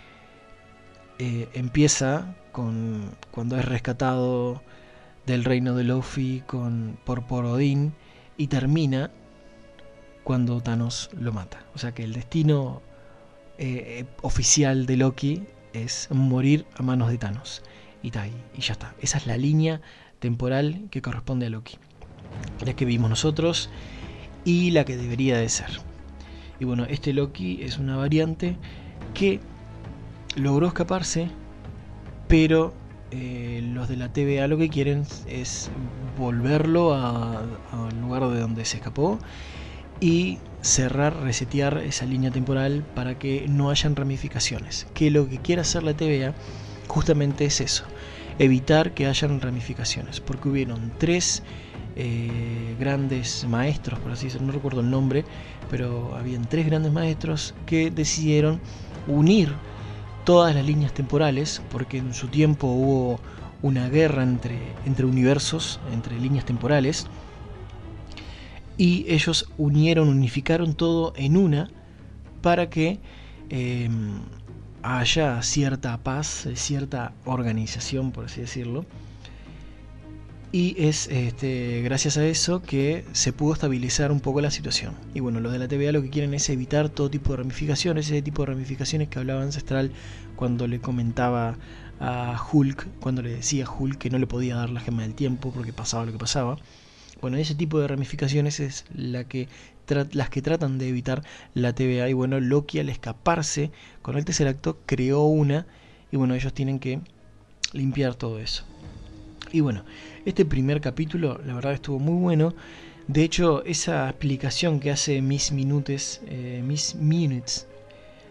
eh, 1.20 1.48
empieza 1.54 2.36
con 2.51 3.12
cuando 3.32 3.58
es 3.58 3.66
rescatado 3.66 4.63
del 5.29 5.45
reino 5.45 5.75
de 5.75 5.83
Lofi 5.83 6.41
con, 6.48 6.98
por, 7.05 7.27
por 7.27 7.45
Odín 7.45 7.93
y 8.36 8.48
termina 8.48 9.12
cuando 10.24 10.59
Thanos 10.59 11.12
lo 11.17 11.31
mata. 11.31 11.65
O 11.75 11.77
sea 11.77 11.93
que 11.93 12.03
el 12.03 12.13
destino 12.13 12.81
eh, 13.59 14.05
oficial 14.24 14.88
de 14.88 14.98
Loki 14.98 15.43
es 15.74 16.09
morir 16.09 16.65
a 16.75 16.81
manos 16.81 17.12
de 17.12 17.19
Thanos. 17.19 17.62
Y, 18.01 18.07
y 18.07 18.62
ya 18.62 18.74
está. 18.74 18.95
Esa 19.01 19.19
es 19.19 19.27
la 19.27 19.38
línea 19.38 19.81
temporal 20.17 20.88
que 20.89 21.03
corresponde 21.03 21.45
a 21.45 21.50
Loki. 21.51 21.77
La 22.65 22.75
que 22.75 22.86
vimos 22.86 23.12
nosotros 23.12 23.69
y 24.45 24.71
la 24.71 24.83
que 24.83 24.98
debería 24.98 25.38
de 25.38 25.50
ser. 25.50 25.69
Y 26.59 26.65
bueno, 26.65 26.86
este 26.89 27.13
Loki 27.13 27.62
es 27.62 27.77
una 27.77 27.98
variante 27.98 28.57
que 29.13 29.39
logró 30.36 30.65
escaparse, 30.65 31.29
pero 32.27 32.74
eh, 33.12 33.62
los 33.63 33.88
de 33.88 33.96
la 33.96 34.10
TVA 34.10 34.48
lo 34.48 34.58
que 34.58 34.70
quieren 34.70 35.06
es 35.25 35.72
volverlo 36.16 36.94
al 36.94 38.00
lugar 38.00 38.28
de 38.30 38.39
donde 38.39 38.66
se 38.66 38.78
escapó 38.78 39.20
y 40.00 40.39
cerrar, 40.62 41.22
resetear 41.22 41.80
esa 41.80 42.06
línea 42.06 42.32
temporal 42.32 42.84
para 42.94 43.16
que 43.16 43.46
no 43.48 43.70
hayan 43.70 43.96
ramificaciones. 43.96 44.88
Que 44.94 45.12
lo 45.12 45.28
que 45.28 45.39
quiere 45.39 45.62
hacer 45.62 45.84
la 45.84 45.94
TVA 45.94 46.36
justamente 46.88 47.46
es 47.46 47.62
eso, 47.62 47.86
evitar 48.38 48.94
que 48.94 49.08
hayan 49.08 49.42
ramificaciones, 49.42 50.20
porque 50.20 50.50
hubieron 50.50 50.94
tres 50.98 51.44
eh, 51.96 52.75
grandes 52.80 53.46
maestros, 53.46 54.00
por 54.00 54.12
así 54.12 54.25
decirlo, 54.25 54.48
no 54.48 54.54
recuerdo 54.54 54.82
el 54.82 54.89
nombre, 54.89 55.26
pero 55.69 56.15
habían 56.15 56.48
tres 56.48 56.65
grandes 56.65 56.91
maestros 56.91 57.54
que 57.65 57.91
decidieron 57.91 58.62
unir 59.08 59.54
todas 60.25 60.55
las 60.55 60.65
líneas 60.65 60.93
temporales, 60.93 61.62
porque 61.71 61.97
en 61.97 62.13
su 62.13 62.27
tiempo 62.27 62.67
hubo 62.67 63.19
una 63.62 63.89
guerra 63.89 64.23
entre, 64.23 64.60
entre 64.86 65.05
universos, 65.05 65.79
entre 65.91 66.19
líneas 66.19 66.45
temporales, 66.45 67.08
y 68.77 69.05
ellos 69.10 69.51
unieron, 69.58 70.08
unificaron 70.08 70.73
todo 70.73 71.13
en 71.17 71.36
una 71.36 71.69
para 72.41 72.69
que 72.69 72.99
em, 73.49 74.21
haya 74.82 75.41
cierta 75.41 75.97
paz, 75.97 76.47
cierta 76.55 77.13
organización, 77.25 78.12
por 78.12 78.25
así 78.25 78.41
decirlo. 78.41 78.86
Y 80.51 80.75
es 80.83 81.07
este, 81.12 81.83
gracias 81.83 82.17
a 82.17 82.25
eso 82.25 82.63
que 82.63 83.05
se 83.12 83.33
pudo 83.33 83.53
estabilizar 83.53 84.12
un 84.12 84.19
poco 84.19 84.41
la 84.41 84.49
situación. 84.49 84.95
Y 85.13 85.19
bueno, 85.19 85.39
los 85.39 85.51
de 85.51 85.59
la 85.59 85.67
TVA 85.67 85.91
lo 85.91 86.01
que 86.01 86.09
quieren 86.09 86.33
es 86.33 86.49
evitar 86.49 86.89
todo 86.89 87.12
tipo 87.12 87.31
de 87.31 87.38
ramificaciones, 87.38 88.07
ese 88.07 88.23
tipo 88.23 88.41
de 88.41 88.47
ramificaciones 88.47 89.09
que 89.09 89.19
hablaba 89.19 89.43
Ancestral 89.43 89.91
cuando 90.35 90.65
le 90.65 90.79
comentaba 90.79 91.55
a 91.99 92.43
Hulk, 92.51 92.88
cuando 92.99 93.21
le 93.21 93.29
decía 93.29 93.65
a 93.65 93.71
Hulk 93.71 93.99
que 93.99 94.09
no 94.09 94.17
le 94.17 94.25
podía 94.25 94.55
dar 94.55 94.71
la 94.71 94.79
gema 94.79 95.03
del 95.03 95.13
tiempo 95.13 95.51
porque 95.51 95.71
pasaba 95.71 96.05
lo 96.05 96.13
que 96.13 96.17
pasaba. 96.17 96.57
Bueno, 97.21 97.38
ese 97.38 97.53
tipo 97.53 97.79
de 97.79 97.88
ramificaciones 97.88 98.59
es 98.59 98.85
la 98.95 99.25
que 99.25 99.49
las 100.12 100.29
que 100.29 100.41
tratan 100.41 100.79
de 100.79 100.89
evitar 100.89 101.23
la 101.53 101.73
TVA. 101.73 102.09
Y 102.09 102.13
bueno, 102.13 102.39
Loki 102.39 102.79
al 102.79 102.89
escaparse 102.89 103.71
con 104.01 104.17
el 104.17 104.25
tercer 104.25 104.47
acto 104.47 104.79
creó 104.88 105.23
una. 105.23 105.67
Y 106.12 106.17
bueno, 106.17 106.33
ellos 106.33 106.53
tienen 106.53 106.79
que 106.79 107.01
limpiar 107.73 108.15
todo 108.15 108.39
eso. 108.39 108.63
Y 109.52 109.62
bueno, 109.62 109.84
este 110.25 110.45
primer 110.45 110.82
capítulo, 110.82 111.39
la 111.45 111.54
verdad, 111.54 111.73
estuvo 111.73 111.99
muy 111.99 112.21
bueno. 112.21 112.54
De 113.08 113.23
hecho, 113.23 113.63
esa 113.65 114.08
explicación 114.10 114.80
que 114.80 114.91
hace 114.91 115.21
Miss 115.21 115.52
Minutes, 115.52 116.21
eh, 116.28 116.62
Miss 116.63 116.95
Minutes, 116.95 117.67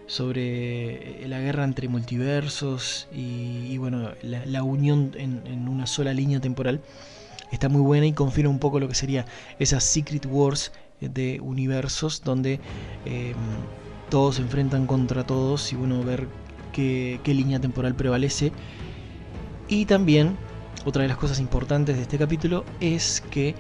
sobre 0.07 1.29
la 1.29 1.38
guerra 1.38 1.64
entre 1.64 1.87
multiversos 1.87 3.09
y, 3.12 3.77
bueno, 3.77 4.11
la, 4.23 4.62
unión 4.62 5.12
en, 5.16 5.68
una 5.68 5.87
sola 5.87 6.14
línea 6.14 6.40
temporal, 6.40 6.81
está 7.53 7.68
muy 7.68 7.83
buena 7.83 8.07
y 8.07 8.12
confirma 8.12 8.51
un 8.51 8.59
poco 8.59 8.81
lo 8.81 8.88
que 8.88 8.94
sería 8.94 9.27
esas 9.59 9.85
Secret 9.85 10.27
Wars 10.27 10.73
de 11.01 11.40
universos 11.40 12.23
donde 12.25 12.59
em, 13.05 13.37
todos 14.09 14.37
se 14.37 14.42
enfrentan 14.42 14.87
contra 14.87 15.25
todos 15.25 15.73
y 15.73 15.77
bueno, 15.77 16.03
ver 16.03 16.27
qué, 16.73 17.21
línea 17.27 17.61
temporal 17.61 17.94
prevalece. 17.94 18.53
Y 19.68 19.85
también, 19.85 20.37
otra 20.88 21.03
de 21.03 21.09
las 21.09 21.18
cosas 21.18 21.38
importantes 21.38 21.96
de 21.96 22.03
este 22.03 22.16
capítulo 22.16 22.64
es 22.81 23.22
que 23.31 23.55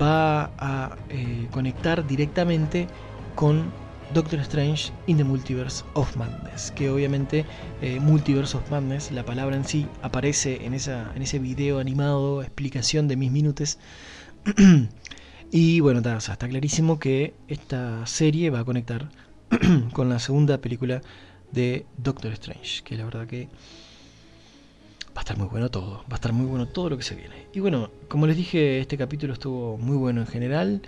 va 0.00 0.50
a 0.58 0.96
eh, 1.08 1.48
conectar 1.50 2.06
directamente 2.06 2.86
con 3.34 3.72
Doctor 4.12 4.40
Strange 4.40 4.92
in 5.06 5.16
the 5.16 5.24
Multiverse 5.24 5.82
of 5.94 6.14
Madness, 6.16 6.70
que 6.72 6.90
obviamente 6.90 7.46
eh, 7.80 7.98
Multiverse 8.00 8.56
of 8.56 8.70
Madness, 8.70 9.10
la 9.12 9.24
palabra 9.24 9.56
en 9.56 9.64
sí, 9.64 9.86
aparece 10.02 10.64
en, 10.66 10.74
esa, 10.74 11.10
en 11.14 11.22
ese 11.22 11.38
video 11.38 11.78
animado, 11.78 12.42
explicación 12.42 13.08
de 13.08 13.16
mis 13.16 13.32
minutos. 13.32 13.78
y 15.50 15.80
bueno, 15.80 16.00
está, 16.00 16.18
está 16.18 16.48
clarísimo 16.48 16.98
que 16.98 17.34
esta 17.48 18.06
serie 18.06 18.50
va 18.50 18.60
a 18.60 18.64
conectar 18.64 19.08
con 19.94 20.10
la 20.10 20.18
segunda 20.18 20.58
película 20.58 21.00
de 21.50 21.86
Doctor 21.96 22.32
Strange, 22.32 22.82
que 22.84 22.96
la 22.98 23.06
verdad 23.06 23.26
que 23.26 23.48
va 25.18 25.22
a 25.22 25.24
estar 25.24 25.36
muy 25.36 25.48
bueno 25.48 25.68
todo, 25.68 26.04
va 26.04 26.12
a 26.12 26.14
estar 26.14 26.32
muy 26.32 26.46
bueno 26.46 26.68
todo 26.68 26.90
lo 26.90 26.96
que 26.96 27.02
se 27.02 27.16
viene. 27.16 27.48
Y 27.52 27.58
bueno, 27.58 27.90
como 28.06 28.28
les 28.28 28.36
dije, 28.36 28.78
este 28.78 28.96
capítulo 28.96 29.32
estuvo 29.32 29.76
muy 29.76 29.96
bueno 29.96 30.20
en 30.20 30.28
general. 30.28 30.80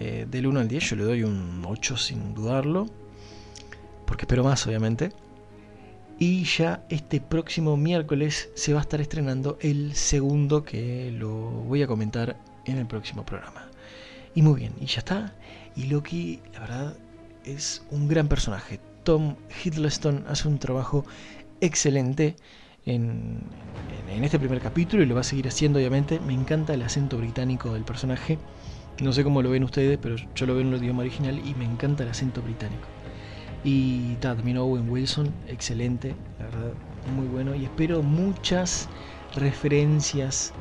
Eh, 0.00 0.26
del 0.30 0.46
1 0.46 0.60
al 0.60 0.68
10 0.68 0.90
yo 0.90 0.96
le 0.96 1.04
doy 1.04 1.22
un 1.22 1.62
8 1.66 1.98
sin 1.98 2.32
dudarlo. 2.32 2.88
Porque 4.06 4.22
espero 4.22 4.42
más, 4.42 4.66
obviamente. 4.66 5.12
Y 6.18 6.44
ya 6.44 6.86
este 6.88 7.20
próximo 7.20 7.76
miércoles 7.76 8.48
se 8.54 8.72
va 8.72 8.78
a 8.78 8.82
estar 8.82 9.02
estrenando 9.02 9.58
el 9.60 9.94
segundo 9.94 10.64
que 10.64 11.12
lo 11.12 11.28
voy 11.28 11.82
a 11.82 11.86
comentar 11.86 12.38
en 12.64 12.78
el 12.78 12.86
próximo 12.86 13.26
programa. 13.26 13.68
Y 14.34 14.40
muy 14.40 14.60
bien, 14.60 14.72
y 14.80 14.86
ya 14.86 15.00
está. 15.00 15.34
Y 15.76 15.88
Loki, 15.88 16.40
la 16.54 16.60
verdad, 16.60 16.96
es 17.44 17.84
un 17.90 18.08
gran 18.08 18.28
personaje. 18.28 18.80
Tom 19.04 19.36
Hiddleston 19.62 20.24
hace 20.26 20.48
un 20.48 20.58
trabajo 20.58 21.04
excelente 21.60 22.34
en, 22.88 23.40
en, 24.10 24.24
este 24.24 24.38
primer 24.38 24.60
capítulo 24.60 25.02
y 25.02 25.06
lo 25.06 25.14
va 25.14 25.20
a 25.20 25.24
seguir 25.24 25.46
haciendo, 25.46 25.78
obviamente. 25.78 26.20
Me 26.20 26.32
encanta 26.32 26.74
el 26.74 26.82
acento 26.82 27.18
británico 27.18 27.72
del 27.74 27.84
personaje. 27.84 28.38
No 29.00 29.12
sé 29.12 29.22
cómo 29.22 29.42
lo 29.42 29.50
ven 29.50 29.62
ustedes, 29.62 29.98
pero 30.00 30.16
yo 30.34 30.46
lo 30.46 30.54
veo 30.54 30.62
en 30.62 30.72
el 30.72 30.82
idioma 30.82 31.00
original 31.02 31.38
y 31.44 31.54
me 31.54 31.64
encanta 31.64 32.02
el 32.02 32.08
acento 32.08 32.42
británico. 32.42 32.88
Y 33.62 34.14
también 34.16 34.56
Owen 34.56 34.88
Wilson, 34.88 35.32
excelente, 35.46 36.14
la 36.38 36.46
verdad, 36.46 36.72
muy 37.14 37.26
bueno. 37.26 37.54
Y 37.54 37.64
espero 37.64 38.02
muchas 38.02 38.88
referencias 39.34 40.52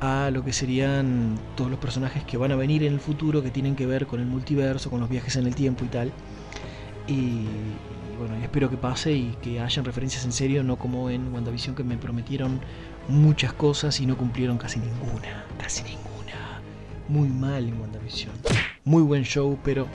a 0.00 0.30
lo 0.32 0.44
que 0.44 0.52
serían 0.52 1.38
todos 1.54 1.70
los 1.70 1.78
personajes 1.78 2.24
que 2.24 2.36
van 2.36 2.50
a 2.50 2.56
venir 2.56 2.82
en 2.82 2.94
el 2.94 3.00
futuro, 3.00 3.42
que 3.42 3.50
tienen 3.50 3.76
que 3.76 3.86
ver 3.86 4.06
con 4.06 4.20
el 4.20 4.26
multiverso, 4.26 4.90
con 4.90 5.00
los 5.00 5.08
viajes 5.08 5.36
en 5.36 5.46
el 5.46 5.54
tiempo 5.54 5.84
y 5.84 5.88
tal. 5.88 6.12
Y, 7.06 7.46
bueno, 8.18 8.36
espero 8.36 8.70
que 8.70 8.76
pase 8.76 9.12
y 9.12 9.36
que 9.42 9.60
hayan 9.60 9.84
referencias 9.84 10.24
en 10.24 10.32
serio, 10.32 10.62
no 10.62 10.76
como 10.76 11.10
en 11.10 11.32
WandaVision 11.32 11.74
que 11.74 11.84
me 11.84 11.96
prometieron 11.96 12.60
muchas 13.08 13.52
cosas 13.52 14.00
y 14.00 14.06
no 14.06 14.16
cumplieron 14.16 14.58
casi 14.58 14.78
ninguna, 14.78 15.44
casi 15.58 15.82
ninguna 15.82 16.12
muy 17.08 17.28
mal 17.28 17.68
en 17.68 17.80
WandaVision. 17.80 18.32
Muy 18.84 19.02
buen 19.02 19.24
show, 19.24 19.58
pero 19.62 19.86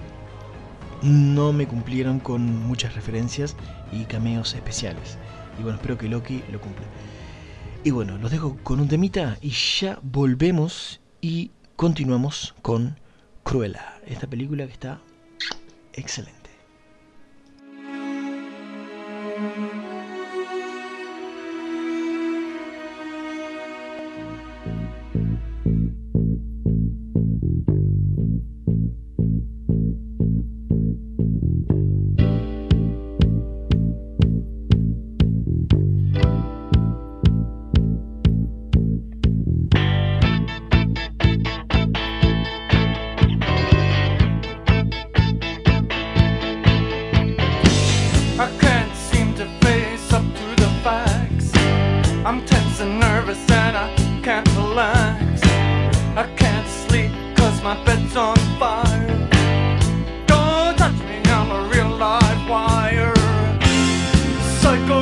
no 1.02 1.52
me 1.52 1.68
cumplieron 1.68 2.20
con 2.20 2.42
muchas 2.68 2.96
referencias 2.96 3.56
y 3.92 4.06
cameos 4.06 4.54
especiales. 4.54 5.18
Y 5.60 5.64
bueno, 5.64 5.78
espero 5.78 5.98
que 5.98 6.08
Loki 6.08 6.44
lo 6.52 6.62
cumpla. 6.62 6.86
Y 7.84 7.92
bueno, 7.92 8.18
los 8.18 8.32
dejo 8.32 8.58
con 8.64 8.80
un 8.80 8.88
temita 8.88 9.38
y 9.42 9.50
ya 9.50 10.00
volvemos 10.04 11.00
y 11.22 11.52
continuamos 11.76 12.54
con 12.62 13.00
Cruella, 13.44 14.00
esta 14.06 14.28
película 14.28 14.66
que 14.66 14.74
está 14.74 15.00
excelente. 15.94 16.37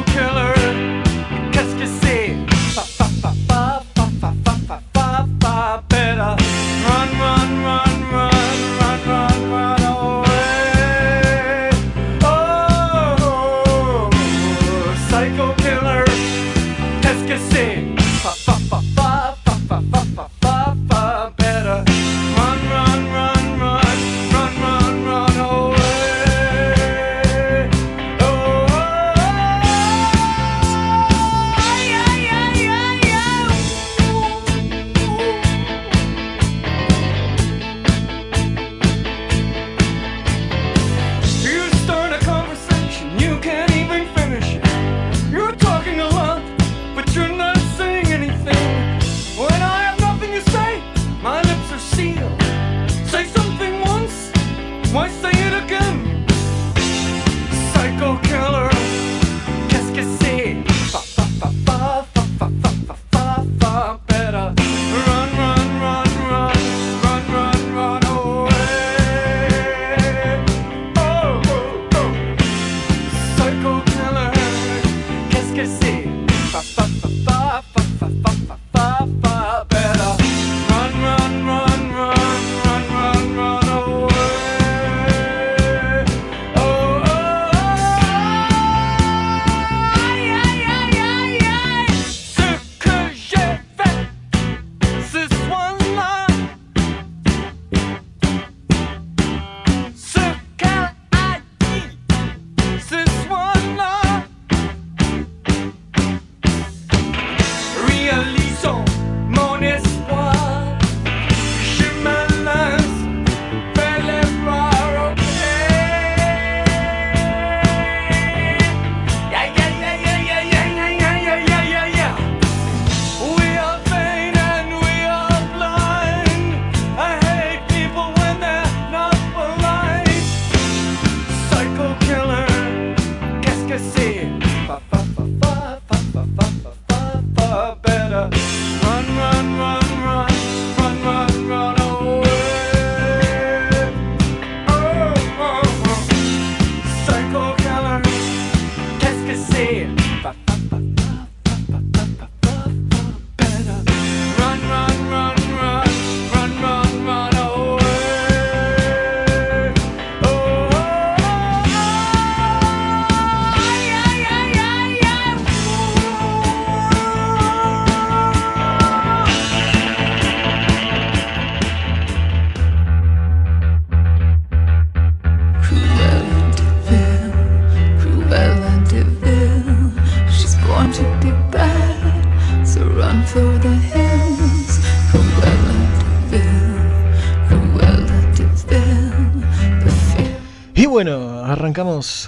killer. 0.04 0.55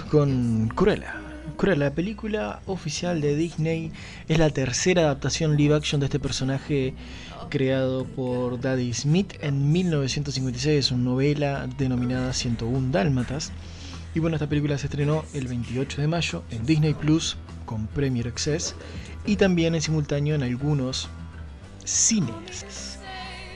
Con 0.08 0.68
Cruella. 0.68 1.16
Cruella, 1.56 1.86
la 1.86 1.90
película 1.92 2.60
oficial 2.66 3.20
de 3.20 3.34
Disney, 3.34 3.90
es 4.28 4.38
la 4.38 4.50
tercera 4.50 5.02
adaptación 5.02 5.56
live 5.56 5.74
action 5.74 5.98
de 5.98 6.06
este 6.06 6.20
personaje 6.20 6.94
creado 7.50 8.04
por 8.04 8.60
Daddy 8.60 8.94
Smith 8.94 9.34
en 9.40 9.72
1956. 9.72 10.78
Es 10.78 10.92
una 10.92 11.02
novela 11.02 11.66
denominada 11.76 12.32
101 12.32 12.92
Dálmatas. 12.92 13.50
Y 14.14 14.20
bueno, 14.20 14.36
esta 14.36 14.48
película 14.48 14.78
se 14.78 14.86
estrenó 14.86 15.24
el 15.34 15.48
28 15.48 16.02
de 16.02 16.06
mayo 16.06 16.44
en 16.52 16.64
Disney 16.64 16.94
Plus 16.94 17.36
con 17.66 17.88
Premier 17.88 18.28
Access 18.28 18.76
y 19.26 19.34
también 19.34 19.74
en 19.74 19.82
simultáneo 19.82 20.36
en 20.36 20.44
algunos 20.44 21.08
cines. 21.84 23.00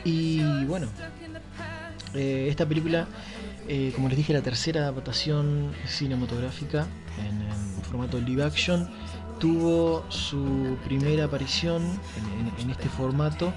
Y 0.05 0.65
bueno, 0.65 0.89
eh, 2.15 2.49
esta 2.51 2.67
película 2.67 3.07
eh, 3.69 3.93
como 3.95 4.09
les 4.09 4.17
dije, 4.17 4.33
la 4.33 4.43
tercera 4.43 4.81
adaptación 4.83 5.73
cinematográfica 5.87 6.89
en, 7.19 7.47
formato 7.85 8.19
live 8.19 8.43
action 8.45 8.91
tuvo 9.39 10.05
su 10.09 10.77
primera 10.85 11.27
aparición 11.27 11.83
en, 12.59 12.71
este 12.71 12.89
formato 12.89 13.53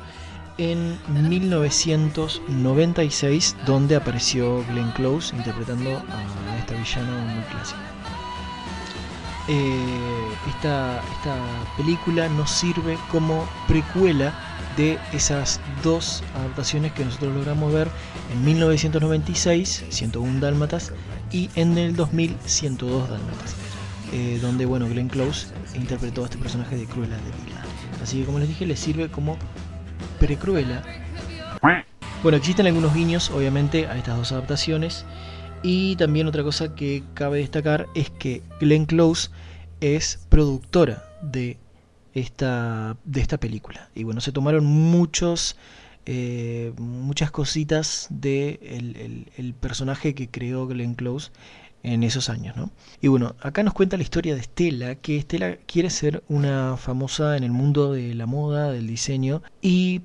en 0.57 0.99
1996, 1.07 3.55
donde 3.65 3.95
apareció 3.95 4.65
Glenn 4.67 4.91
Close 4.91 5.33
interpretando 5.35 5.89
a 5.91 6.57
esta 6.57 6.75
villana 6.75 7.33
muy 7.33 7.43
clásica. 7.43 7.79
Eh, 9.47 10.33
esta, 10.49 11.03
esta 11.17 11.37
película 11.77 12.27
nos 12.29 12.49
sirve 12.49 12.97
como 13.11 13.47
precuela 13.67 14.33
de 14.75 14.97
esas 15.13 15.61
dos 15.83 16.23
adaptaciones 16.35 16.93
que 16.93 17.05
nosotros 17.05 17.33
logramos 17.33 17.71
ver 17.71 17.87
en 18.31 18.45
1996, 18.45 19.85
101 19.89 20.39
Dálmatas, 20.39 20.93
y 21.31 21.49
en 21.55 21.77
el 21.77 21.95
2000, 21.95 22.35
102 22.45 23.09
Dálmatas, 23.09 23.55
eh, 24.13 24.39
donde 24.41 24.65
bueno, 24.65 24.87
Glenn 24.87 25.09
Close 25.09 25.47
interpretó 25.75 26.21
a 26.21 26.25
este 26.25 26.37
personaje 26.37 26.75
de 26.75 26.85
Cruella 26.85 27.15
de 27.17 27.23
Vil. 27.23 27.55
Así 28.01 28.19
que 28.19 28.25
como 28.25 28.39
les 28.39 28.47
dije, 28.47 28.65
les 28.65 28.79
sirve 28.79 29.09
como 29.09 29.37
pre-Cruella. 30.19 30.83
Bueno, 32.21 32.37
existen 32.37 32.67
algunos 32.67 32.93
guiños, 32.93 33.29
obviamente, 33.31 33.87
a 33.87 33.97
estas 33.97 34.17
dos 34.17 34.31
adaptaciones. 34.31 35.05
Y 35.63 35.95
también 35.95 36.27
otra 36.27 36.43
cosa 36.43 36.75
que 36.75 37.03
cabe 37.13 37.39
destacar 37.39 37.87
es 37.95 38.11
que 38.11 38.43
Glenn 38.59 38.85
Close 38.85 39.29
es 39.79 40.25
productora 40.29 41.03
de 41.21 41.57
esta, 42.13 42.95
de 43.03 43.21
esta 43.21 43.37
película. 43.37 43.89
Y 43.95 44.03
bueno, 44.03 44.21
se 44.21 44.31
tomaron 44.31 44.65
muchos, 44.65 45.55
eh, 46.05 46.73
muchas 46.77 47.31
cositas 47.31 48.07
de 48.09 48.59
el, 49.37 49.53
personaje 49.55 50.13
que 50.13 50.29
creó 50.29 50.67
Glenn 50.67 50.95
Close 50.95 51.31
en 51.83 52.03
esos 52.03 52.29
años, 52.29 52.55
¿no? 52.55 52.71
Y 53.01 53.07
bueno, 53.07 53.35
acá 53.41 53.63
nos 53.63 53.73
cuenta 53.73 53.97
la 53.97 54.03
historia 54.03 54.33
de 54.33 54.41
Estela, 54.41 54.95
que 54.95 55.17
Estela 55.17 55.57
quiere 55.67 55.89
ser 55.89 56.23
una 56.27 56.77
famosa 56.77 57.37
en 57.37 57.43
el 57.43 57.51
mundo 57.51 57.93
de 57.93 58.15
la 58.15 58.25
moda, 58.25 58.71
del 58.71 58.87
diseño, 58.87 59.43
y 59.61 60.01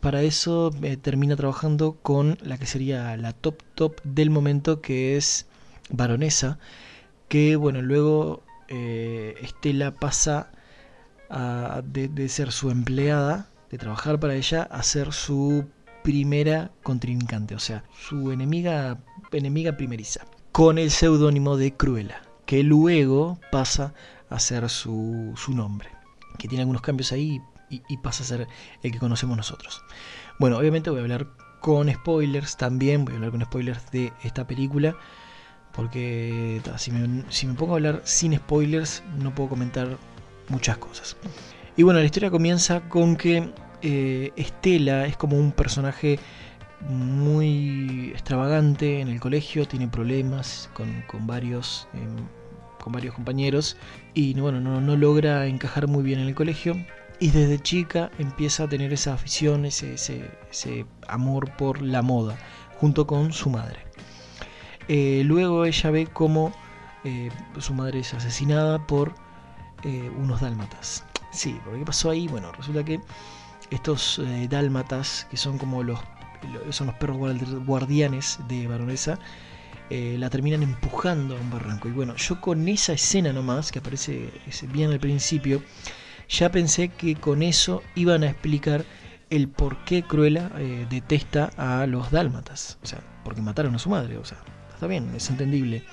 para 0.00 0.22
eso 0.22 0.70
eh, 0.82 0.96
termina 0.96 1.36
trabajando 1.36 1.98
con 2.02 2.38
la 2.42 2.58
que 2.58 2.66
sería 2.66 3.16
la 3.16 3.32
top 3.32 3.62
top 3.74 4.00
del 4.02 4.30
momento, 4.30 4.80
que 4.80 5.16
es 5.16 5.46
Baronesa, 5.90 6.58
que 7.28 7.56
bueno, 7.56 7.82
luego 7.82 8.42
eh, 8.68 9.34
Estela 9.42 9.94
pasa 9.94 10.50
a, 11.28 11.82
de, 11.84 12.28
ser 12.28 12.52
su 12.52 12.70
empleada, 12.70 13.49
de 13.70 13.78
trabajar 13.78 14.18
para 14.18 14.34
ella, 14.34 14.62
a 14.62 14.82
ser 14.82 15.12
su 15.12 15.66
primera 16.02 16.72
contrincante, 16.82 17.54
o 17.54 17.58
sea, 17.58 17.84
su 17.98 18.32
enemiga, 18.32 18.98
enemiga 19.32 19.76
primeriza, 19.76 20.26
con 20.52 20.78
el 20.78 20.90
seudónimo 20.90 21.56
de 21.56 21.76
Cruella, 21.76 22.22
que 22.46 22.62
luego 22.62 23.38
pasa 23.52 23.94
a 24.28 24.38
ser 24.40 24.68
su, 24.68 25.32
su 25.36 25.54
nombre, 25.54 25.88
que 26.38 26.48
tiene 26.48 26.62
algunos 26.62 26.82
cambios 26.82 27.12
ahí 27.12 27.40
y, 27.68 27.96
pasa 27.98 28.24
a 28.24 28.26
ser 28.26 28.48
el 28.82 28.90
que 28.90 28.98
conocemos 28.98 29.36
nosotros. 29.36 29.82
Bueno, 30.40 30.58
obviamente 30.58 30.90
voy 30.90 30.98
a 30.98 31.02
hablar 31.02 31.28
con 31.60 31.92
spoilers 31.92 32.56
también, 32.56 33.04
voy 33.04 33.14
a 33.14 33.16
hablar 33.16 33.30
con 33.30 33.42
spoilers 33.42 33.90
de 33.92 34.12
esta 34.24 34.46
película, 34.46 34.96
porque 35.72 36.60
si, 36.78 36.90
me, 36.90 37.24
si 37.30 37.46
me 37.46 37.54
pongo 37.54 37.74
a 37.74 37.76
hablar 37.76 38.02
sin 38.04 38.36
spoilers 38.36 39.04
no 39.18 39.32
puedo 39.32 39.50
comentar 39.50 39.98
muchas 40.48 40.78
cosas. 40.78 41.16
Y 41.80 41.82
bueno, 41.82 42.00
la 42.00 42.04
historia 42.04 42.30
comienza 42.30 42.82
con 42.90 43.16
que 43.16 43.54
eh, 43.80 44.32
Estela 44.36 45.06
es 45.06 45.16
como 45.16 45.38
un 45.38 45.50
personaje 45.50 46.18
muy 46.90 48.10
extravagante 48.10 49.00
en 49.00 49.08
el 49.08 49.18
colegio, 49.18 49.66
tiene 49.66 49.88
problemas 49.88 50.68
con, 50.74 51.02
con 51.06 51.26
varios, 51.26 51.88
eh, 51.94 52.06
con 52.84 52.92
varios 52.92 53.14
compañeros 53.14 53.78
y 54.12 54.38
bueno, 54.38 54.60
no, 54.60 54.82
no, 54.82 54.94
logra 54.94 55.46
encajar 55.46 55.88
muy 55.88 56.02
bien 56.02 56.20
en 56.20 56.28
el 56.28 56.34
colegio. 56.34 56.76
Y 57.18 57.30
desde 57.30 57.58
chica 57.58 58.10
empieza 58.18 58.64
a 58.64 58.68
tener 58.68 58.92
esa 58.92 59.14
afición, 59.14 59.64
ese, 59.64 59.94
ese, 59.94 60.84
amor 61.08 61.50
por 61.56 61.80
la 61.80 62.02
moda, 62.02 62.36
junto 62.78 63.06
con 63.06 63.32
su 63.32 63.48
madre. 63.48 63.78
Eh, 64.88 65.22
luego 65.24 65.64
ella 65.64 65.90
ve 65.90 66.06
cómo 66.06 66.52
eh, 67.04 67.30
su 67.58 67.72
madre 67.72 68.00
es 68.00 68.12
asesinada 68.12 68.86
por 68.86 69.14
unos 70.18 70.42
dálmatas. 70.42 71.06
Sí, 71.30 71.60
¿por 71.64 71.78
qué 71.78 71.84
pasó 71.84 72.10
ahí? 72.10 72.26
Bueno, 72.28 72.52
resulta 72.52 72.84
que 72.84 73.00
estos 73.70 74.18
eh, 74.18 74.48
dálmatas, 74.48 75.26
que 75.30 75.36
son 75.36 75.58
como 75.58 75.82
los, 75.82 76.00
son 76.70 76.88
los 76.88 76.96
perros 76.96 77.18
guardianes 77.64 78.38
de 78.48 78.66
Baronesa, 78.66 79.18
eh, 79.90 80.16
la 80.18 80.30
terminan 80.30 80.62
empujando 80.62 81.36
a 81.36 81.40
un 81.40 81.50
barranco. 81.50 81.88
Y 81.88 81.92
bueno, 81.92 82.14
yo 82.16 82.40
con 82.40 82.68
esa 82.68 82.92
escena 82.92 83.32
nomás, 83.32 83.72
que 83.72 83.78
aparece 83.78 84.30
bien 84.72 84.90
al 84.90 85.00
principio, 85.00 85.62
ya 86.28 86.50
pensé 86.50 86.88
que 86.88 87.16
con 87.16 87.42
eso 87.42 87.82
iban 87.94 88.22
a 88.22 88.30
explicar 88.30 88.84
el 89.30 89.48
por 89.48 89.84
qué 89.84 90.02
Cruella 90.02 90.50
eh, 90.58 90.86
detesta 90.90 91.50
a 91.56 91.86
los 91.86 92.10
dálmatas. 92.10 92.78
O 92.82 92.86
sea, 92.86 93.00
porque 93.24 93.40
mataron 93.40 93.74
a 93.74 93.78
su 93.78 93.90
madre. 93.90 94.16
O 94.18 94.24
sea, 94.24 94.38
está 94.72 94.86
bien, 94.86 95.12
es 95.14 95.30
entendible 95.30 95.84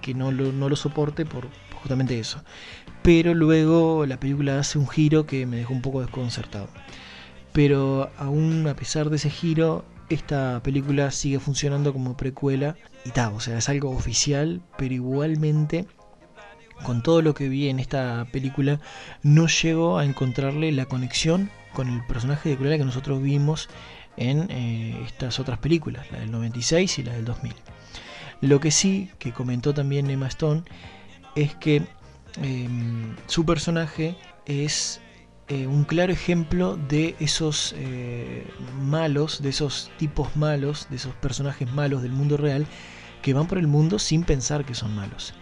que 0.00 0.14
no 0.14 0.30
lo, 0.30 0.52
no 0.52 0.68
lo 0.68 0.76
soporte 0.76 1.24
por 1.24 1.48
justamente 1.86 2.18
eso. 2.18 2.42
Pero 3.02 3.34
luego 3.34 4.04
la 4.06 4.18
película 4.18 4.58
hace 4.58 4.78
un 4.78 4.88
giro 4.88 5.26
que 5.26 5.46
me 5.46 5.56
dejó 5.56 5.72
un 5.72 5.82
poco 5.82 6.00
desconcertado 6.00 6.68
pero 7.56 8.10
aún 8.18 8.68
a 8.68 8.76
pesar 8.76 9.08
de 9.08 9.16
ese 9.16 9.30
giro, 9.30 9.86
esta 10.10 10.62
película 10.62 11.10
sigue 11.10 11.40
funcionando 11.40 11.94
como 11.94 12.14
precuela 12.14 12.76
y 13.06 13.12
tal, 13.12 13.32
o 13.32 13.40
sea, 13.40 13.56
es 13.56 13.70
algo 13.70 13.92
oficial, 13.92 14.60
pero 14.76 14.92
igualmente 14.92 15.86
con 16.82 17.02
todo 17.02 17.22
lo 17.22 17.32
que 17.32 17.48
vi 17.48 17.70
en 17.70 17.78
esta 17.78 18.26
película 18.30 18.78
no 19.22 19.46
llego 19.46 19.96
a 19.96 20.04
encontrarle 20.04 20.70
la 20.70 20.84
conexión 20.84 21.48
con 21.72 21.88
el 21.88 22.04
personaje 22.04 22.50
de 22.50 22.58
Cruella 22.58 22.76
que 22.76 22.84
nosotros 22.84 23.22
vimos 23.22 23.70
en 24.18 24.50
eh, 24.50 25.02
estas 25.06 25.40
otras 25.40 25.58
películas, 25.58 26.12
la 26.12 26.18
del 26.18 26.30
96 26.32 26.98
y 26.98 27.04
la 27.04 27.14
del 27.14 27.24
2000. 27.24 27.54
Lo 28.42 28.60
que 28.60 28.70
sí, 28.70 29.08
que 29.18 29.32
comentó 29.32 29.72
también 29.72 30.10
Emma 30.10 30.28
Stone, 30.28 30.64
es 31.36 31.54
que 31.54 31.82
eh, 32.42 32.68
su 33.26 33.44
personaje 33.44 34.16
es 34.46 35.00
eh, 35.48 35.66
un 35.68 35.84
claro 35.84 36.12
ejemplo 36.12 36.76
de 36.76 37.14
esos 37.20 37.74
eh, 37.78 38.44
malos, 38.80 39.42
de 39.42 39.50
esos 39.50 39.92
tipos 39.98 40.34
malos, 40.34 40.88
de 40.90 40.96
esos 40.96 41.14
personajes 41.14 41.70
malos 41.72 42.02
del 42.02 42.12
mundo 42.12 42.36
real 42.36 42.66
que 43.22 43.32
van 43.32 43.46
por 43.46 43.58
el 43.58 43.68
mundo 43.68 43.98
sin 43.98 44.24
pensar 44.24 44.64
que 44.64 44.74
son 44.74 44.94
malos. 44.96 45.34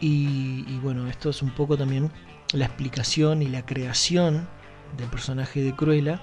Y, 0.00 0.64
y, 0.68 0.78
bueno, 0.82 1.08
esto 1.08 1.30
es 1.30 1.42
un 1.42 1.50
poco 1.50 1.76
también 1.76 2.10
la 2.52 2.66
explicación 2.66 3.42
y 3.42 3.48
la 3.48 3.66
creación 3.66 4.48
del 4.96 5.08
personaje 5.08 5.62
de 5.62 5.74
Cruella, 5.74 6.22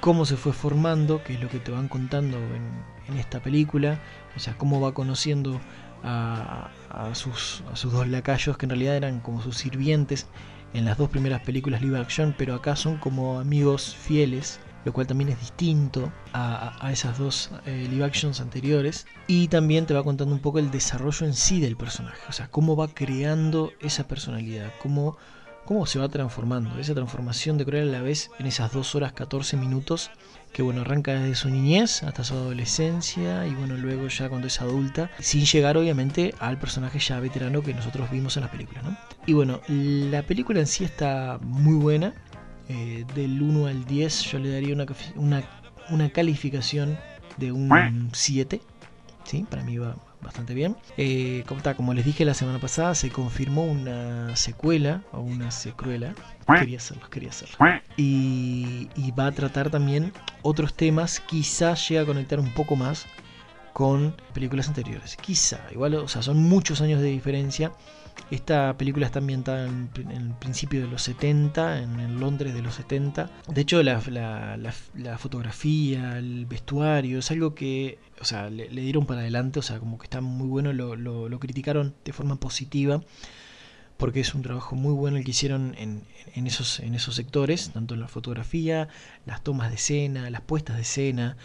cómo 0.00 0.24
se 0.24 0.36
fue 0.36 0.52
formando, 0.52 1.22
que 1.24 1.34
es 1.34 1.40
lo 1.40 1.48
que 1.48 1.58
te 1.58 1.70
van 1.70 1.88
contando 1.88 2.36
en, 2.38 2.84
en 3.08 3.18
esta 3.18 3.42
película, 3.42 4.00
o 4.36 4.38
sea, 4.38 4.56
cómo 4.56 4.80
va 4.80 4.94
conociendo 4.94 5.60
a, 6.02 6.70
sus, 7.14 7.62
dos 7.82 8.08
lacayos, 8.08 8.56
que 8.56 8.66
en 8.66 8.70
realidad 8.70 8.96
eran 8.96 9.20
como 9.20 9.42
sus 9.42 9.56
sirvientes 9.56 10.26
en 10.74 10.84
las 10.84 10.98
dos 10.98 11.10
primeras 11.10 11.42
películas 11.42 11.82
live 11.82 11.98
action, 11.98 12.34
pero 12.36 12.54
acá 12.54 12.76
son 12.76 12.98
como 12.98 13.40
amigos 13.40 13.94
fieles, 13.94 14.60
lo 14.84 14.92
cual 14.92 15.06
también 15.06 15.30
es 15.30 15.40
distinto 15.40 16.12
a, 16.32 16.76
a 16.84 16.92
esas 16.92 17.18
dos 17.18 17.50
eh, 17.64 17.86
live 17.90 18.04
actions 18.04 18.40
anteriores. 18.40 19.06
Y 19.26 19.48
también 19.48 19.86
te 19.86 19.94
va 19.94 20.04
contando 20.04 20.34
un 20.34 20.40
poco 20.40 20.58
el 20.58 20.70
desarrollo 20.70 21.26
en 21.26 21.34
sí 21.34 21.60
del 21.60 21.76
personaje, 21.76 22.20
o 22.28 22.32
sea, 22.32 22.48
cómo 22.48 22.76
va 22.76 22.88
creando 22.88 23.72
esa 23.80 24.06
personalidad, 24.06 24.72
cómo, 24.82 25.16
cómo 25.64 25.86
se 25.86 25.98
va 25.98 26.08
transformando. 26.08 26.78
Esa 26.78 26.94
transformación 26.94 27.58
de 27.58 27.64
Cruella 27.64 27.88
a 27.88 27.98
la 27.98 28.02
vez 28.02 28.30
en 28.38 28.46
esas 28.46 28.72
2 28.72 28.94
horas 28.94 29.12
14 29.12 29.56
minutos 29.56 30.10
que 30.56 30.62
bueno, 30.62 30.80
arranca 30.80 31.12
desde 31.12 31.34
su 31.34 31.50
niñez 31.50 32.02
hasta 32.02 32.24
su 32.24 32.32
adolescencia 32.32 33.46
y 33.46 33.54
bueno, 33.54 33.76
luego 33.76 34.08
ya 34.08 34.30
cuando 34.30 34.46
es 34.46 34.62
adulta, 34.62 35.10
sin 35.18 35.44
llegar 35.44 35.76
obviamente 35.76 36.34
al 36.38 36.58
personaje 36.58 36.98
ya 36.98 37.20
veterano 37.20 37.60
que 37.60 37.74
nosotros 37.74 38.10
vimos 38.10 38.38
en 38.38 38.44
las 38.44 38.50
películas, 38.50 38.82
¿no? 38.82 38.96
Y 39.26 39.34
bueno, 39.34 39.60
la 39.68 40.22
película 40.22 40.58
en 40.60 40.66
sí 40.66 40.82
está 40.82 41.38
muy 41.42 41.74
buena, 41.74 42.14
eh, 42.70 43.04
del 43.14 43.42
1 43.42 43.66
al 43.66 43.84
10 43.84 44.22
yo 44.32 44.38
le 44.38 44.50
daría 44.50 44.72
una, 44.72 44.86
una, 45.16 45.44
una 45.90 46.08
calificación 46.08 46.96
de 47.36 47.52
un 47.52 48.08
7, 48.14 48.62
¿sí? 49.24 49.44
Para 49.50 49.62
mí 49.62 49.76
va 49.76 49.94
bastante 50.20 50.54
bien. 50.54 50.76
Eh, 50.96 51.44
como, 51.46 51.60
como, 51.76 51.94
les 51.94 52.04
dije 52.04 52.24
la 52.24 52.34
semana 52.34 52.58
pasada, 52.58 52.94
se 52.94 53.10
confirmó 53.10 53.64
una 53.64 54.34
secuela 54.36 55.02
o 55.12 55.20
una 55.20 55.50
secuela. 55.50 56.14
Quería 56.58 56.78
hacerlo, 56.78 57.08
quería 57.10 57.30
hacerlo. 57.30 57.56
Y, 57.96 58.88
y, 58.94 59.10
va 59.12 59.26
a 59.26 59.32
tratar 59.32 59.70
también 59.70 60.12
otros 60.42 60.74
temas. 60.74 61.20
Quizás 61.20 61.88
llegue 61.88 62.00
a 62.00 62.06
conectar 62.06 62.38
un 62.40 62.52
poco 62.52 62.76
más 62.76 63.06
con 63.72 64.16
películas 64.32 64.68
anteriores. 64.68 65.16
Quizá, 65.16 65.60
igual, 65.70 65.94
o 65.96 66.08
sea, 66.08 66.22
son 66.22 66.42
muchos 66.42 66.80
años 66.80 67.00
de 67.00 67.08
diferencia. 67.08 67.72
Esta 68.30 68.76
película 68.76 69.06
está 69.06 69.20
ambientada 69.20 69.66
en, 69.66 69.88
el 70.10 70.30
principio 70.40 70.80
de 70.80 70.88
los 70.88 71.02
70, 71.02 71.82
en 71.82 72.18
Londres 72.18 72.54
de 72.54 72.62
los 72.62 72.74
70. 72.74 73.30
De 73.48 73.60
hecho, 73.60 73.82
la, 73.82 74.00
fotografía, 75.18 76.18
el 76.18 76.46
vestuario, 76.46 77.20
es 77.20 77.30
algo 77.30 77.54
que, 77.54 77.98
o 78.20 78.24
sea, 78.24 78.50
le, 78.50 78.68
le, 78.68 78.82
dieron 78.82 79.06
para 79.06 79.20
adelante, 79.20 79.60
o 79.60 79.62
sea, 79.62 79.78
como 79.78 79.98
que 79.98 80.04
está 80.04 80.20
muy 80.20 80.48
bueno, 80.48 80.72
lo, 80.72 80.96
lo, 80.96 81.28
lo, 81.28 81.38
criticaron 81.38 81.94
de 82.04 82.12
forma 82.12 82.36
positiva, 82.36 83.00
porque 83.96 84.20
es 84.20 84.34
un 84.34 84.42
trabajo 84.42 84.74
muy 84.74 84.92
bueno 84.92 85.18
el 85.18 85.24
que 85.24 85.30
hicieron 85.30 85.74
en, 85.78 86.02
en, 86.34 86.46
esos, 86.46 86.80
en 86.80 86.94
esos 86.94 87.14
sectores, 87.14 87.70
tanto 87.70 87.94
en 87.94 88.00
la 88.00 88.08
fotografía, 88.08 88.88
las 89.24 89.42
tomas 89.42 89.70
de 89.70 89.76
escena, 89.76 90.30
las 90.30 90.42
puestas 90.42 90.76
de 90.76 90.82
escena, 90.82 91.36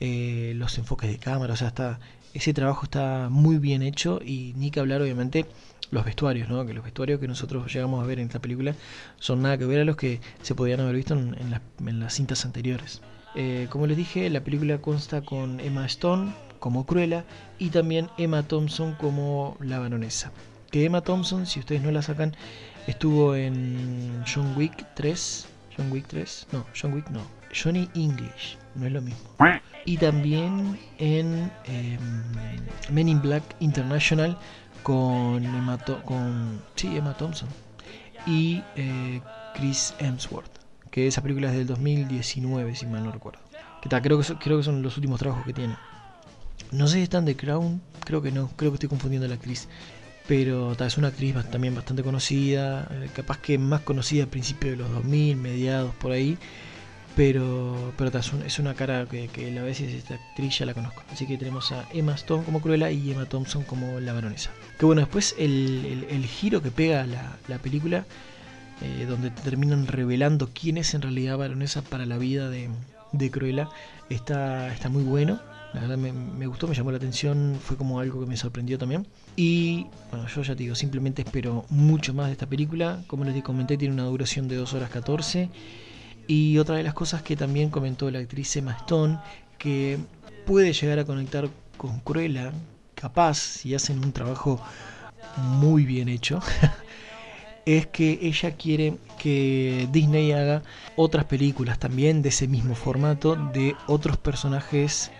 eh, 0.00 0.52
los 0.56 0.76
enfoques 0.78 1.08
de 1.10 1.18
cámara, 1.18 1.54
o 1.54 1.56
sea, 1.56 1.68
está, 1.68 2.00
ese 2.34 2.52
trabajo 2.52 2.84
está 2.84 3.28
muy 3.30 3.58
bien 3.58 3.82
hecho 3.82 4.20
y 4.24 4.52
ni 4.56 4.70
que 4.72 4.80
hablar, 4.80 5.00
obviamente, 5.00 5.46
los 5.94 6.04
vestuarios, 6.04 6.48
¿no? 6.48 6.66
que 6.66 6.74
los 6.74 6.84
vestuarios 6.84 7.20
que 7.20 7.28
nosotros 7.28 7.72
llegamos 7.72 8.02
a 8.02 8.06
ver 8.06 8.18
en 8.18 8.26
esta 8.26 8.40
película 8.40 8.74
son 9.18 9.42
nada 9.42 9.56
que 9.56 9.64
ver 9.64 9.80
a 9.80 9.84
los 9.84 9.96
que 9.96 10.20
se 10.42 10.54
podían 10.54 10.80
haber 10.80 10.96
visto 10.96 11.14
en, 11.14 11.36
en, 11.40 11.50
las, 11.50 11.60
en 11.86 12.00
las, 12.00 12.14
cintas 12.14 12.44
anteriores. 12.44 13.00
Eh, 13.36 13.68
como 13.70 13.86
les 13.86 13.96
dije, 13.96 14.28
la 14.28 14.40
película 14.40 14.78
consta 14.78 15.22
con 15.22 15.60
Emma 15.60 15.86
Stone 15.86 16.34
como 16.58 16.84
Cruella 16.84 17.24
y 17.58 17.70
también 17.70 18.08
Emma 18.18 18.42
Thompson 18.42 18.94
como 18.94 19.56
la 19.60 19.78
baronesa. 19.78 20.32
Que 20.70 20.84
Emma 20.84 21.00
Thompson, 21.00 21.46
si 21.46 21.60
ustedes 21.60 21.82
no 21.82 21.92
la 21.92 22.02
sacan, 22.02 22.34
estuvo 22.86 23.36
en 23.36 24.22
John 24.26 24.54
Wick 24.56 24.84
3. 24.94 25.46
John 25.76 25.92
Wick 25.92 26.06
3, 26.08 26.48
no, 26.52 26.64
John 26.80 26.92
Wick 26.92 27.08
no, 27.10 27.20
Johnny 27.54 27.88
English, 27.94 28.56
no 28.74 28.86
es 28.86 28.92
lo 28.92 29.00
mismo. 29.00 29.20
Y 29.84 29.96
también 29.98 30.78
en 30.98 31.50
eh, 31.66 31.98
Men 32.90 33.08
in 33.08 33.20
Black 33.20 33.42
International 33.60 34.36
con 34.84 35.42
Emma, 35.42 35.78
con, 36.04 36.60
sí, 36.76 36.94
Emma 36.96 37.16
Thompson 37.16 37.48
y 38.26 38.62
eh, 38.76 39.20
Chris 39.54 39.94
Hemsworth, 39.98 40.60
que 40.90 41.06
esa 41.06 41.22
película 41.22 41.48
es 41.50 41.56
del 41.56 41.66
2019, 41.66 42.76
si 42.76 42.86
mal 42.86 43.02
no 43.02 43.10
recuerdo. 43.10 43.40
Que 43.82 43.88
tal, 43.88 44.02
creo, 44.02 44.20
que, 44.20 44.34
creo 44.36 44.58
que 44.58 44.62
son 44.62 44.82
los 44.82 44.96
últimos 44.96 45.18
trabajos 45.18 45.44
que 45.44 45.54
tiene. 45.54 45.76
No 46.70 46.86
sé 46.86 46.96
si 46.96 47.02
están 47.02 47.24
de 47.24 47.34
Crown, 47.34 47.80
creo 48.04 48.20
que 48.20 48.30
no, 48.30 48.50
creo 48.56 48.70
que 48.70 48.76
estoy 48.76 48.90
confundiendo 48.90 49.24
a 49.24 49.28
la 49.28 49.34
actriz. 49.34 49.68
Pero 50.28 50.72
es 50.72 50.98
una 50.98 51.08
actriz 51.08 51.34
también 51.50 51.74
bastante 51.74 52.02
conocida, 52.02 52.86
eh, 52.90 53.10
capaz 53.14 53.38
que 53.38 53.58
más 53.58 53.80
conocida 53.80 54.24
al 54.24 54.28
principio 54.28 54.70
de 54.70 54.76
los 54.76 54.90
2000, 54.90 55.36
mediados 55.36 55.94
por 55.96 56.12
ahí. 56.12 56.38
Pero, 57.16 57.92
pero 57.96 58.10
es 58.44 58.58
una 58.58 58.74
cara 58.74 59.06
que, 59.06 59.28
que 59.28 59.50
la 59.52 59.66
esta 59.68 60.14
actriz 60.14 60.58
ya 60.58 60.66
la 60.66 60.74
conozco. 60.74 61.02
Así 61.12 61.26
que 61.26 61.38
tenemos 61.38 61.70
a 61.70 61.88
Emma 61.92 62.14
Stone 62.14 62.42
como 62.44 62.60
Cruella 62.60 62.90
y 62.90 63.12
Emma 63.12 63.26
Thompson 63.26 63.62
como 63.62 64.00
la 64.00 64.12
baronesa. 64.12 64.50
Que 64.78 64.86
bueno, 64.86 65.00
después 65.00 65.36
el, 65.38 66.06
el, 66.10 66.26
giro 66.26 66.60
que 66.60 66.72
pega 66.72 67.06
la, 67.06 67.36
la 67.46 67.58
película, 67.58 68.04
eh, 68.82 69.06
donde 69.08 69.30
te 69.30 69.42
terminan 69.42 69.86
revelando 69.86 70.50
quién 70.52 70.76
es 70.76 70.92
en 70.94 71.02
realidad 71.02 71.38
baronesa 71.38 71.82
para 71.82 72.04
la 72.04 72.18
vida 72.18 72.50
de, 72.50 72.68
de 73.12 73.30
Cruella, 73.30 73.68
está, 74.10 74.72
está 74.72 74.88
muy 74.88 75.04
bueno. 75.04 75.40
La 75.72 75.80
verdad 75.80 75.98
me, 75.98 76.12
me, 76.12 76.46
gustó, 76.46 76.68
me 76.68 76.74
llamó 76.74 76.92
la 76.92 76.98
atención, 76.98 77.58
fue 77.60 77.76
como 77.76 77.98
algo 77.98 78.20
que 78.20 78.26
me 78.26 78.36
sorprendió 78.36 78.78
también. 78.78 79.06
Y 79.36 79.86
bueno, 80.10 80.26
yo 80.28 80.42
ya 80.42 80.54
te 80.54 80.62
digo, 80.62 80.74
simplemente 80.74 81.22
espero 81.22 81.64
mucho 81.68 82.14
más 82.14 82.26
de 82.26 82.32
esta 82.32 82.46
película. 82.46 83.02
Como 83.08 83.24
les 83.24 83.42
comenté, 83.42 83.76
tiene 83.76 83.94
una 83.94 84.04
duración 84.04 84.46
de 84.46 84.56
2 84.56 84.74
horas 84.74 84.90
14. 84.90 85.50
Y 86.26 86.58
otra 86.58 86.76
de 86.76 86.82
las 86.82 86.94
cosas 86.94 87.22
que 87.22 87.36
también 87.36 87.70
comentó 87.70 88.10
la 88.10 88.20
actriz 88.20 88.56
Emma 88.56 88.72
Stone, 88.72 89.18
que 89.58 89.98
puede 90.46 90.72
llegar 90.72 90.98
a 90.98 91.04
conectar 91.04 91.48
con 91.76 92.00
Cruella, 92.00 92.52
capaz, 92.94 93.38
si 93.38 93.74
hacen 93.74 93.98
un 94.04 94.12
trabajo 94.12 94.60
muy 95.36 95.84
bien 95.84 96.08
hecho, 96.08 96.40
es 97.66 97.86
que 97.86 98.18
ella 98.22 98.52
quiere 98.52 98.96
que 99.18 99.88
Disney 99.90 100.32
haga 100.32 100.62
otras 100.96 101.24
películas 101.24 101.78
también 101.78 102.22
de 102.22 102.28
ese 102.28 102.46
mismo 102.46 102.74
formato, 102.74 103.36
de 103.36 103.74
otros 103.86 104.16
personajes 104.16 105.10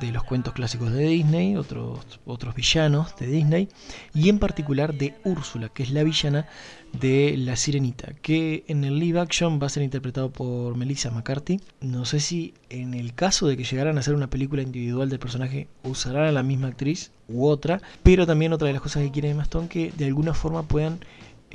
de 0.00 0.12
los 0.12 0.24
cuentos 0.24 0.54
clásicos 0.54 0.92
de 0.92 1.06
Disney, 1.06 1.56
otros, 1.56 2.20
otros 2.26 2.54
villanos 2.54 3.16
de 3.16 3.26
Disney, 3.26 3.68
y 4.12 4.28
en 4.28 4.38
particular 4.38 4.94
de 4.94 5.14
Úrsula, 5.24 5.68
que 5.68 5.82
es 5.82 5.90
la 5.90 6.02
villana 6.02 6.46
de 6.92 7.36
La 7.36 7.56
Sirenita, 7.56 8.12
que 8.22 8.64
en 8.68 8.84
el 8.84 8.98
live 8.98 9.20
action 9.20 9.60
va 9.60 9.66
a 9.66 9.70
ser 9.70 9.82
interpretado 9.82 10.30
por 10.30 10.76
Melissa 10.76 11.10
McCarthy. 11.10 11.60
No 11.80 12.04
sé 12.04 12.20
si 12.20 12.54
en 12.70 12.94
el 12.94 13.14
caso 13.14 13.46
de 13.46 13.56
que 13.56 13.64
llegaran 13.64 13.96
a 13.96 14.00
hacer 14.00 14.14
una 14.14 14.30
película 14.30 14.62
individual 14.62 15.08
del 15.08 15.18
personaje 15.18 15.68
usarán 15.82 16.26
a 16.26 16.32
la 16.32 16.42
misma 16.42 16.68
actriz 16.68 17.10
u 17.28 17.46
otra, 17.46 17.80
pero 18.02 18.26
también 18.26 18.52
otra 18.52 18.68
de 18.68 18.74
las 18.74 18.82
cosas 18.82 19.02
que 19.02 19.10
quiere 19.10 19.34
Maston 19.34 19.68
que 19.68 19.92
de 19.96 20.06
alguna 20.06 20.34
forma 20.34 20.62
puedan 20.62 21.00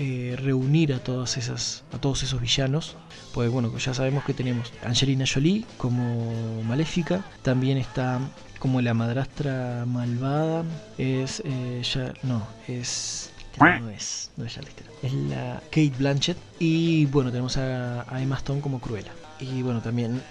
eh, 0.01 0.38
reunir 0.41 0.93
a 0.93 0.99
todas 0.99 1.35
esas 1.35 1.83
a 1.91 1.97
todos 1.97 2.23
esos 2.23 2.39
villanos 2.39 2.95
pues 3.33 3.51
bueno 3.51 3.77
ya 3.77 3.93
sabemos 3.93 4.23
que 4.23 4.33
tenemos 4.33 4.71
Angelina 4.81 5.25
Jolie 5.31 5.65
como 5.77 6.63
maléfica 6.63 7.25
también 7.41 7.77
está 7.77 8.21
como 8.59 8.81
la 8.81 8.93
madrastra 8.93 9.83
malvada 9.85 10.63
es 10.97 11.41
eh, 11.43 11.81
ya 11.83 12.13
no 12.23 12.47
es 12.69 13.31
no 13.59 13.89
es 13.89 14.31
no 14.38 14.45
es 14.45 14.57
es 15.03 15.13
la 15.13 15.62
Kate 15.65 15.93
Blanchett 15.97 16.38
y 16.59 17.05
bueno 17.07 17.29
tenemos 17.29 17.57
a, 17.57 18.05
Emma 18.21 18.38
Stone 18.38 18.62
como 18.62 18.79
Cruella 18.79 19.12
y 19.41 19.62
bueno 19.63 19.81
también 19.81 20.21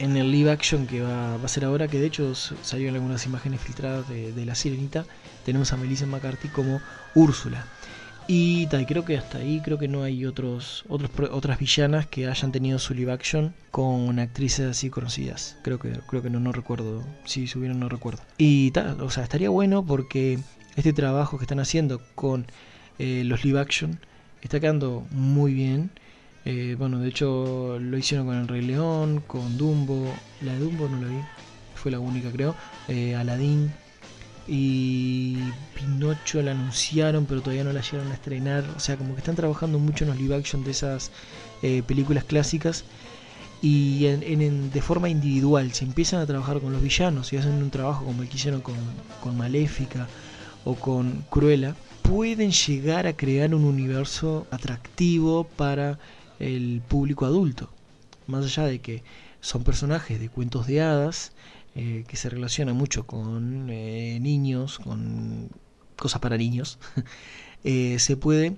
en 0.00 0.16
el 0.16 0.32
live 0.32 0.50
action 0.50 0.86
que 0.86 1.00
va, 1.00 1.36
a 1.36 1.48
ser 1.48 1.64
ahora, 1.64 1.88
que 1.88 1.98
de 1.98 2.06
hecho 2.06 2.34
salieron 2.34 2.96
algunas 2.96 3.24
imágenes 3.24 3.62
filtradas 3.62 4.06
de, 4.08 4.30
de, 4.30 4.44
la 4.44 4.54
sirenita, 4.54 5.06
tenemos 5.46 5.72
a 5.72 5.78
Melissa 5.78 6.04
McCarthy 6.04 6.48
como 6.48 6.82
Úrsula. 7.14 7.64
Y 8.28 8.66
tal, 8.66 8.86
creo 8.86 9.04
que 9.04 9.16
hasta 9.16 9.38
ahí 9.38 9.60
creo 9.60 9.78
que 9.78 9.86
no 9.86 10.02
hay 10.02 10.26
otros, 10.26 10.84
otros 10.88 11.10
otras 11.30 11.58
villanas 11.60 12.06
que 12.06 12.26
hayan 12.26 12.50
tenido 12.50 12.80
su 12.80 12.92
live 12.92 13.12
action 13.12 13.54
con 13.70 14.18
actrices 14.18 14.66
así 14.68 14.90
conocidas. 14.90 15.56
Creo 15.62 15.78
que 15.78 15.92
creo 16.08 16.22
que 16.22 16.30
no, 16.30 16.40
no 16.40 16.50
recuerdo. 16.50 17.04
Si 17.24 17.46
subieron 17.46 17.78
no 17.78 17.88
recuerdo. 17.88 18.22
Y 18.36 18.72
tal, 18.72 19.00
o 19.00 19.10
sea, 19.10 19.22
estaría 19.22 19.48
bueno 19.48 19.84
porque 19.86 20.40
este 20.74 20.92
trabajo 20.92 21.38
que 21.38 21.44
están 21.44 21.60
haciendo 21.60 22.00
con 22.16 22.46
eh, 22.98 23.22
los 23.24 23.44
live 23.44 23.60
action 23.60 24.00
está 24.42 24.58
quedando 24.58 25.06
muy 25.10 25.54
bien. 25.54 25.90
Eh, 26.44 26.74
bueno, 26.78 26.98
de 26.98 27.08
hecho 27.08 27.78
lo 27.80 27.96
hicieron 27.96 28.26
con 28.26 28.36
El 28.36 28.48
Rey 28.48 28.62
León, 28.62 29.22
con 29.26 29.56
Dumbo. 29.56 30.12
La 30.40 30.52
de 30.52 30.58
Dumbo 30.58 30.88
no 30.88 31.00
la 31.00 31.08
vi, 31.08 31.20
fue 31.74 31.92
la 31.92 32.00
única 32.00 32.32
creo. 32.32 32.56
Eh, 32.88 33.14
Aladdin 33.14 33.72
y 34.48 35.36
Pinocho 35.74 36.40
la 36.42 36.52
anunciaron 36.52 37.26
pero 37.26 37.40
todavía 37.40 37.64
no 37.64 37.72
la 37.72 37.80
llegaron 37.80 38.10
a 38.10 38.14
estrenar. 38.14 38.64
O 38.76 38.80
sea 38.80 38.96
como 38.96 39.14
que 39.14 39.20
están 39.20 39.36
trabajando 39.36 39.78
mucho 39.78 40.04
en 40.04 40.10
los 40.10 40.18
live 40.18 40.36
action 40.36 40.64
de 40.64 40.70
esas 40.70 41.10
eh, 41.62 41.82
películas 41.86 42.24
clásicas. 42.24 42.84
Y 43.62 44.06
en, 44.06 44.70
de 44.70 44.82
forma 44.82 45.08
individual 45.08 45.72
si 45.72 45.84
empiezan 45.84 46.20
a 46.20 46.26
trabajar 46.26 46.60
con 46.60 46.72
los 46.72 46.82
villanos 46.82 47.32
y 47.32 47.38
hacen 47.38 47.54
un 47.54 47.70
trabajo 47.70 48.04
como 48.04 48.22
el 48.22 48.28
que 48.28 48.36
hicieron 48.36 48.60
con, 48.60 48.76
con 49.22 49.36
Maléfica 49.36 50.08
o 50.64 50.74
con 50.74 51.24
Cruella 51.30 51.74
pueden 52.02 52.52
llegar 52.52 53.06
a 53.06 53.16
crear 53.16 53.54
un 53.54 53.64
universo 53.64 54.46
atractivo 54.50 55.44
para 55.44 55.98
el 56.38 56.82
público 56.86 57.24
adulto. 57.24 57.70
Más 58.26 58.44
allá 58.44 58.64
de 58.64 58.80
que 58.80 59.02
son 59.40 59.64
personajes 59.64 60.20
de 60.20 60.28
cuentos 60.28 60.66
de 60.66 60.82
hadas 60.82 61.32
eh, 61.78 62.04
que 62.08 62.16
se 62.16 62.30
relaciona 62.30 62.72
mucho 62.72 63.06
con 63.06 63.68
eh, 63.68 64.18
niños, 64.18 64.78
con 64.78 65.50
cosas 65.94 66.22
para 66.22 66.38
niños, 66.38 66.78
eh, 67.64 67.98
se 67.98 68.16
puede 68.16 68.56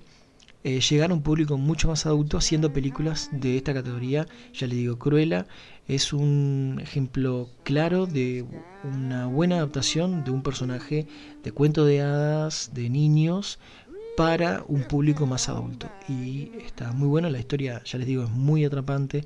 llegar 0.63 1.11
a 1.11 1.13
un 1.13 1.21
público 1.21 1.57
mucho 1.57 1.89
más 1.89 2.05
adulto 2.05 2.37
haciendo 2.37 2.71
películas 2.71 3.27
de 3.33 3.57
esta 3.57 3.73
categoría. 3.73 4.25
Ya 4.53 4.67
le 4.67 4.75
digo, 4.75 4.99
Cruella 4.99 5.47
es 5.87 6.13
un 6.13 6.79
ejemplo 6.81 7.49
claro 7.63 8.05
de 8.05 8.45
una 8.83 9.25
buena 9.27 9.57
adaptación 9.57 10.23
de 10.23 10.31
un 10.31 10.41
personaje 10.41 11.05
de 11.43 11.51
cuento 11.51 11.83
de 11.83 12.01
hadas, 12.01 12.71
de 12.73 12.89
niños, 12.89 13.59
para 14.15 14.63
un 14.67 14.83
público 14.83 15.25
más 15.25 15.49
adulto. 15.49 15.89
Y 16.07 16.51
está 16.65 16.91
muy 16.91 17.07
bueno, 17.07 17.29
la 17.29 17.39
historia, 17.39 17.81
ya 17.85 17.97
les 17.97 18.07
digo, 18.07 18.23
es 18.23 18.29
muy 18.29 18.65
atrapante. 18.65 19.23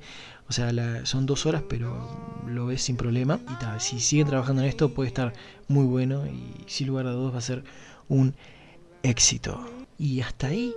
O 0.48 0.52
sea, 0.52 0.72
son 1.04 1.26
dos 1.26 1.46
horas, 1.46 1.62
pero 1.68 2.42
lo 2.46 2.66
ves 2.66 2.82
sin 2.82 2.96
problema. 2.96 3.40
Y 3.50 3.54
tal, 3.58 3.80
si 3.80 4.00
siguen 4.00 4.28
trabajando 4.28 4.62
en 4.62 4.68
esto, 4.68 4.94
puede 4.94 5.08
estar 5.08 5.32
muy 5.68 5.84
bueno. 5.84 6.26
Y 6.26 6.64
sin 6.66 6.88
lugar 6.88 7.06
a 7.06 7.12
dudas 7.12 7.34
va 7.34 7.38
a 7.38 7.42
ser 7.42 7.64
un 8.08 8.34
éxito. 9.02 9.60
Y 9.98 10.20
hasta 10.20 10.48
ahí, 10.48 10.72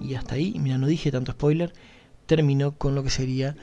y 0.00 0.14
hasta 0.14 0.34
ahí, 0.34 0.56
mira, 0.58 0.78
no 0.78 0.86
dije 0.86 1.10
tanto 1.10 1.32
spoiler, 1.32 1.72
terminó 2.26 2.72
con 2.72 2.94
lo 2.94 3.02
que 3.02 3.10
sería 3.10 3.56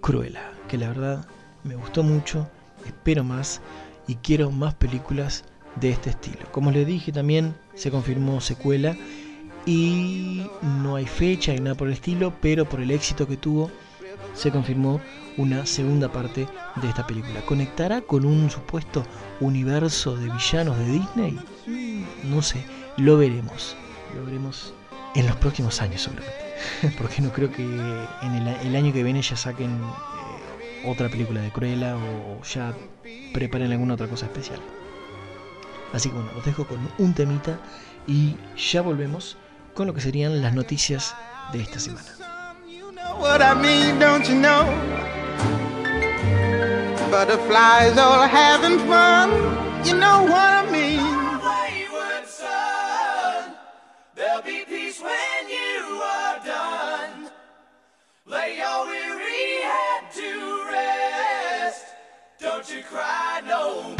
Cruella. 0.00 0.52
Que 0.68 0.78
la 0.78 0.88
verdad 0.88 1.26
me 1.64 1.74
gustó 1.74 2.02
mucho, 2.02 2.48
espero 2.86 3.24
más 3.24 3.60
y 4.06 4.14
quiero 4.16 4.50
más 4.50 4.74
películas 4.74 5.44
de 5.80 5.90
este 5.90 6.10
estilo. 6.10 6.50
Como 6.52 6.70
les 6.70 6.86
dije 6.86 7.12
también 7.12 7.54
se 7.80 7.90
confirmó 7.90 8.42
secuela 8.42 8.94
y 9.64 10.46
no 10.60 10.96
hay 10.96 11.06
fecha 11.06 11.52
ni 11.52 11.60
nada 11.60 11.74
por 11.74 11.88
el 11.88 11.94
estilo, 11.94 12.34
pero 12.42 12.68
por 12.68 12.82
el 12.82 12.90
éxito 12.90 13.26
que 13.26 13.38
tuvo 13.38 13.70
se 14.34 14.50
confirmó 14.50 15.00
una 15.38 15.64
segunda 15.64 16.12
parte 16.12 16.46
de 16.76 16.88
esta 16.88 17.06
película. 17.06 17.40
¿Conectará 17.46 18.02
con 18.02 18.26
un 18.26 18.50
supuesto 18.50 19.02
universo 19.40 20.14
de 20.14 20.28
villanos 20.30 20.76
de 20.76 20.84
Disney? 20.84 21.38
No 22.24 22.42
sé, 22.42 22.66
lo 22.98 23.16
veremos. 23.16 23.74
Lo 24.14 24.26
veremos 24.26 24.74
en 25.14 25.26
los 25.26 25.36
próximos 25.36 25.80
años 25.80 26.02
seguramente. 26.02 26.38
Porque 26.98 27.22
no 27.22 27.32
creo 27.32 27.50
que 27.50 27.62
en 27.62 28.34
el, 28.34 28.76
año 28.76 28.92
que 28.92 29.02
viene 29.02 29.22
ya 29.22 29.36
saquen 29.36 29.70
eh, 29.70 30.86
otra 30.86 31.08
película 31.08 31.40
de 31.40 31.50
Cruella 31.50 31.96
o 31.96 32.42
ya 32.44 32.74
preparen 33.32 33.72
alguna 33.72 33.94
otra 33.94 34.06
cosa 34.06 34.26
especial. 34.26 34.60
Así 35.92 36.08
que 36.08 36.14
bueno, 36.14 36.30
los 36.34 36.44
dejo 36.44 36.66
con 36.66 36.78
un 36.98 37.14
temita 37.14 37.58
y 38.06 38.36
ya 38.56 38.82
volvemos 38.82 39.36
con 39.74 39.86
lo 39.86 39.94
que 39.94 40.00
serían 40.00 40.40
las 40.42 40.54
noticias 40.54 41.14
de 41.52 41.62
esta 41.62 41.80
semana. 41.80 42.08
Butterflies 47.10 47.98
all 47.98 48.22
having 48.22 48.78
fun, 48.86 49.30
you 49.84 49.94
know 49.94 50.22
what 50.22 50.64
I 50.64 50.70
mean. 50.70 51.02
Wayward 51.42 52.24
son, 52.24 53.56
there'll 54.14 54.42
be 54.42 54.64
peace 54.64 55.00
when 55.02 55.48
you 55.48 56.00
are 56.00 56.38
done. 56.46 57.30
Lay 58.26 58.58
your 58.58 58.86
weary 58.86 59.62
head 59.64 60.12
to 60.14 60.64
rest, 60.70 61.86
don't 62.40 62.70
you 62.70 62.84
cry 62.84 63.42
no 63.44 63.96
more. 63.98 63.99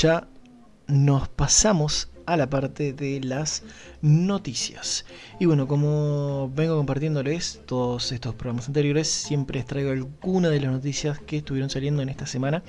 Ya 0.00 0.26
nos 0.86 1.28
pasamos 1.28 2.08
a 2.24 2.36
la 2.36 2.48
parte 2.48 2.94
de 2.94 3.20
las 3.22 3.62
noticias. 4.00 5.04
Y 5.38 5.44
bueno, 5.44 5.68
como 5.68 6.50
vengo 6.54 6.76
compartiéndoles 6.76 7.60
todos 7.66 8.10
estos 8.12 8.34
programas 8.34 8.66
anteriores, 8.68 9.08
siempre 9.08 9.58
les 9.58 9.66
traigo 9.66 9.90
alguna 9.90 10.48
de 10.48 10.60
las 10.60 10.70
noticias 10.70 11.18
que 11.18 11.38
estuvieron 11.38 11.68
saliendo 11.68 12.00
en 12.02 12.08
esta 12.08 12.26
semana. 12.26 12.62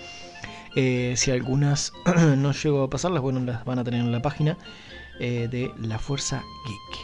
Eh, 0.75 1.13
si 1.15 1.31
algunas 1.31 1.93
no 2.37 2.51
llego 2.51 2.83
a 2.83 2.89
pasarlas, 2.89 3.21
bueno, 3.21 3.39
las 3.39 3.63
van 3.63 3.79
a 3.79 3.83
tener 3.85 4.01
en 4.01 4.11
la 4.11 4.21
página 4.21 4.57
eh, 5.19 5.47
de 5.49 5.71
La 5.79 5.99
Fuerza 5.99 6.43
Geek. 6.65 6.99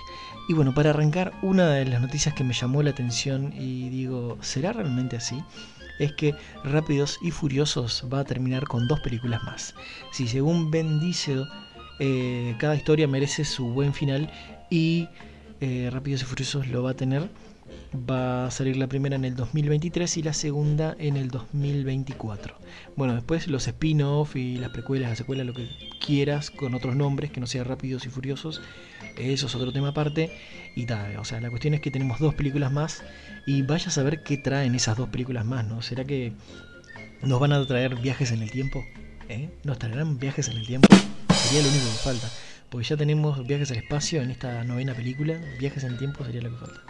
Y 0.49 0.53
bueno, 0.53 0.73
para 0.73 0.89
arrancar, 0.89 1.34
una 1.41 1.69
de 1.69 1.86
las 1.86 2.01
noticias 2.01 2.36
que 2.36 2.43
me 2.43 2.53
llamó 2.53 2.84
la 2.84 2.89
atención 2.89 3.53
y 3.53 3.89
digo, 3.89 4.38
¿será 4.41 4.73
realmente 4.73 5.15
así? 5.15 5.41
Es 6.00 6.14
que 6.14 6.36
Rápidos 6.64 7.18
y 7.22 7.32
Furiosos 7.32 8.06
va 8.12 8.20
a 8.20 8.24
terminar 8.24 8.66
con 8.66 8.88
dos 8.88 9.00
películas 9.00 9.43
más. 9.43 9.76
Si 10.12 10.28
según 10.28 10.72
Ben 10.72 11.00
Diesel, 11.00 11.48
eh, 12.00 12.56
cada 12.60 12.76
historia 12.76 13.08
merece 13.08 13.45
su 13.45 13.68
buen 13.68 13.93
final 13.93 14.32
y 14.70 15.08
eh, 15.62 15.89
Rápidos 15.91 16.22
y 16.22 16.26
Furiosos 16.26 16.68
lo 16.68 16.84
va 16.84 16.91
a 16.91 16.95
tener, 16.95 17.30
va 17.93 18.45
a 18.45 18.52
salir 18.52 18.78
la 18.78 18.88
primera 18.88 19.16
en 19.16 19.26
el 19.26 19.36
2023 19.36 20.18
y 20.18 20.24
la 20.24 20.34
segunda 20.34 20.95
en 21.00 21.18
el 21.18 21.30
2024. 21.30 22.56
Bueno, 22.95 23.16
después 23.16 23.48
los 23.48 23.68
spin-off 23.68 24.36
y 24.36 24.58
las 24.58 24.70
precuelas, 24.70 25.10
las 25.10 25.18
secuelas, 25.18 25.45
lo 25.45 25.54
que 25.54 25.68
quieras, 26.06 26.52
con 26.52 26.74
otros 26.76 26.95
nombres 26.95 27.32
que 27.32 27.39
no 27.39 27.48
sea 27.48 27.64
Rápidos 27.64 28.06
y 28.06 28.10
Furiosos, 28.10 28.62
eso 29.18 29.48
es 29.48 29.56
otro 29.56 29.72
tema 29.72 29.89
aparte. 29.89 30.32
Y 30.76 30.86
tal, 30.86 31.18
o 31.18 31.26
sea, 31.26 31.41
la 31.41 31.50
cuestión 31.50 31.74
es 31.74 31.82
que 31.82 31.89
tenemos 31.89 32.20
dos 32.20 32.36
películas 32.36 32.72
más 32.72 33.04
y 33.48 33.62
vaya 33.62 33.88
a 33.88 33.91
saber 33.91 34.24
qué 34.24 34.38
traen 34.38 34.76
esas 34.76 34.98
dos 34.98 35.08
películas 35.08 35.45
más, 35.45 35.66
¿no? 35.66 35.82
¿Será 35.82 36.04
que 36.04 36.34
nos 37.22 37.39
van 37.39 37.54
a 37.54 37.66
traer 37.66 37.95
viajes 37.95 38.32
en 38.32 38.41
el 38.41 38.52
tiempo? 38.52 38.86
¿Eh? 39.30 39.50
¿Nos 39.64 39.80
traerán 39.80 40.20
viajes 40.20 40.50
en 40.50 40.58
el 40.58 40.68
tiempo? 40.68 40.89
Sería 41.34 41.64
lo 41.64 41.70
único 41.70 41.86
que 41.86 41.98
falta. 41.98 42.30
Porque 42.70 42.86
ya 42.86 42.98
tenemos 42.98 43.48
viajes 43.48 43.72
al 43.72 43.78
espacio 43.78 44.22
en 44.22 44.32
esta 44.32 44.66
novena 44.66 44.93
película. 44.93 45.39
Viajes 45.60 45.86
en 45.86 45.93
el 45.93 45.98
tiempo 45.98 46.26
sería 46.26 46.41
lo 46.41 46.50
que 46.50 46.58
falta. 46.58 46.82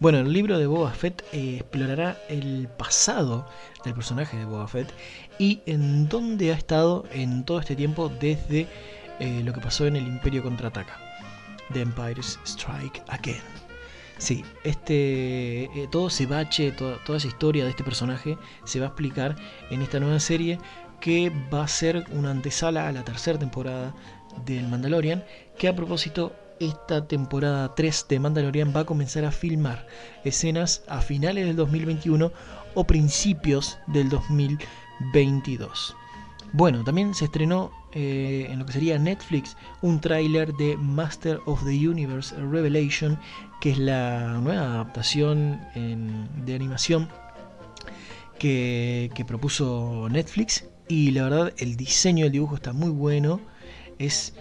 Bueno, 0.00 0.20
el 0.20 0.32
libro 0.32 0.58
de 0.58 0.66
Boba 0.66 0.90
Fett 0.90 1.22
eh, 1.32 1.58
explorará 1.60 2.18
el 2.30 2.66
pasado 2.78 3.46
del 3.84 3.92
personaje 3.92 4.38
de 4.38 4.46
Boba 4.46 4.66
Fett 4.66 4.90
y 5.38 5.60
en 5.66 6.08
dónde 6.08 6.50
ha 6.50 6.56
estado 6.56 7.04
en 7.12 7.44
todo 7.44 7.60
este 7.60 7.76
tiempo 7.76 8.08
desde 8.08 8.68
eh, 9.20 9.42
lo 9.44 9.52
que 9.52 9.60
pasó 9.60 9.86
en 9.86 9.96
el 9.96 10.06
Imperio 10.06 10.42
Contraataca. 10.42 10.98
The 11.74 11.82
Empire 11.82 12.22
Strike 12.46 13.02
Again. 13.08 13.63
Sí, 14.18 14.44
este, 14.62 15.64
eh, 15.64 15.88
todo 15.90 16.08
ese 16.08 16.26
bache, 16.26 16.72
toda, 16.72 17.02
toda 17.04 17.18
esa 17.18 17.28
historia 17.28 17.64
de 17.64 17.70
este 17.70 17.84
personaje 17.84 18.38
se 18.64 18.78
va 18.78 18.86
a 18.86 18.88
explicar 18.88 19.36
en 19.70 19.82
esta 19.82 19.98
nueva 19.98 20.20
serie 20.20 20.58
que 21.00 21.30
va 21.52 21.64
a 21.64 21.68
ser 21.68 22.04
una 22.12 22.30
antesala 22.30 22.88
a 22.88 22.92
la 22.92 23.04
tercera 23.04 23.38
temporada 23.38 23.94
del 24.44 24.68
Mandalorian, 24.68 25.24
que 25.58 25.68
a 25.68 25.76
propósito 25.76 26.32
esta 26.60 27.06
temporada 27.06 27.74
3 27.74 28.06
de 28.08 28.20
Mandalorian 28.20 28.72
va 28.74 28.80
a 28.80 28.86
comenzar 28.86 29.24
a 29.24 29.32
filmar 29.32 29.86
escenas 30.24 30.82
a 30.88 31.00
finales 31.00 31.46
del 31.46 31.56
2021 31.56 32.32
o 32.74 32.84
principios 32.84 33.78
del 33.86 34.08
2022. 34.08 35.96
Bueno, 36.52 36.84
también 36.84 37.14
se 37.14 37.26
estrenó 37.26 37.72
eh, 37.94 38.48
en 38.50 38.58
lo 38.58 38.66
que 38.66 38.72
sería 38.72 38.98
Netflix 38.98 39.56
un 39.80 40.00
tráiler 40.00 40.52
de 40.54 40.76
Master 40.76 41.40
of 41.46 41.64
the 41.64 41.88
Universe 41.88 42.34
Revelation, 42.36 43.18
que 43.60 43.70
es 43.70 43.78
la 43.78 44.38
nueva 44.40 44.62
adaptación 44.62 45.60
de 46.44 46.54
animación 46.54 47.08
que, 48.38 49.10
que 49.14 49.24
propuso 49.24 50.08
Netflix. 50.10 50.64
Y 50.88 51.12
la 51.12 51.24
verdad, 51.24 51.52
el 51.58 51.76
diseño 51.76 52.24
del 52.24 52.32
dibujo 52.32 52.56
está 52.56 52.72
muy 52.72 52.90
bueno. 52.90 53.40
Es, 53.98 54.34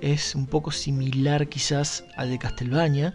es 0.00 0.34
un 0.34 0.46
poco 0.46 0.70
similar 0.70 1.48
quizás 1.48 2.04
al 2.16 2.30
de 2.30 2.38
Castlevania. 2.38 3.14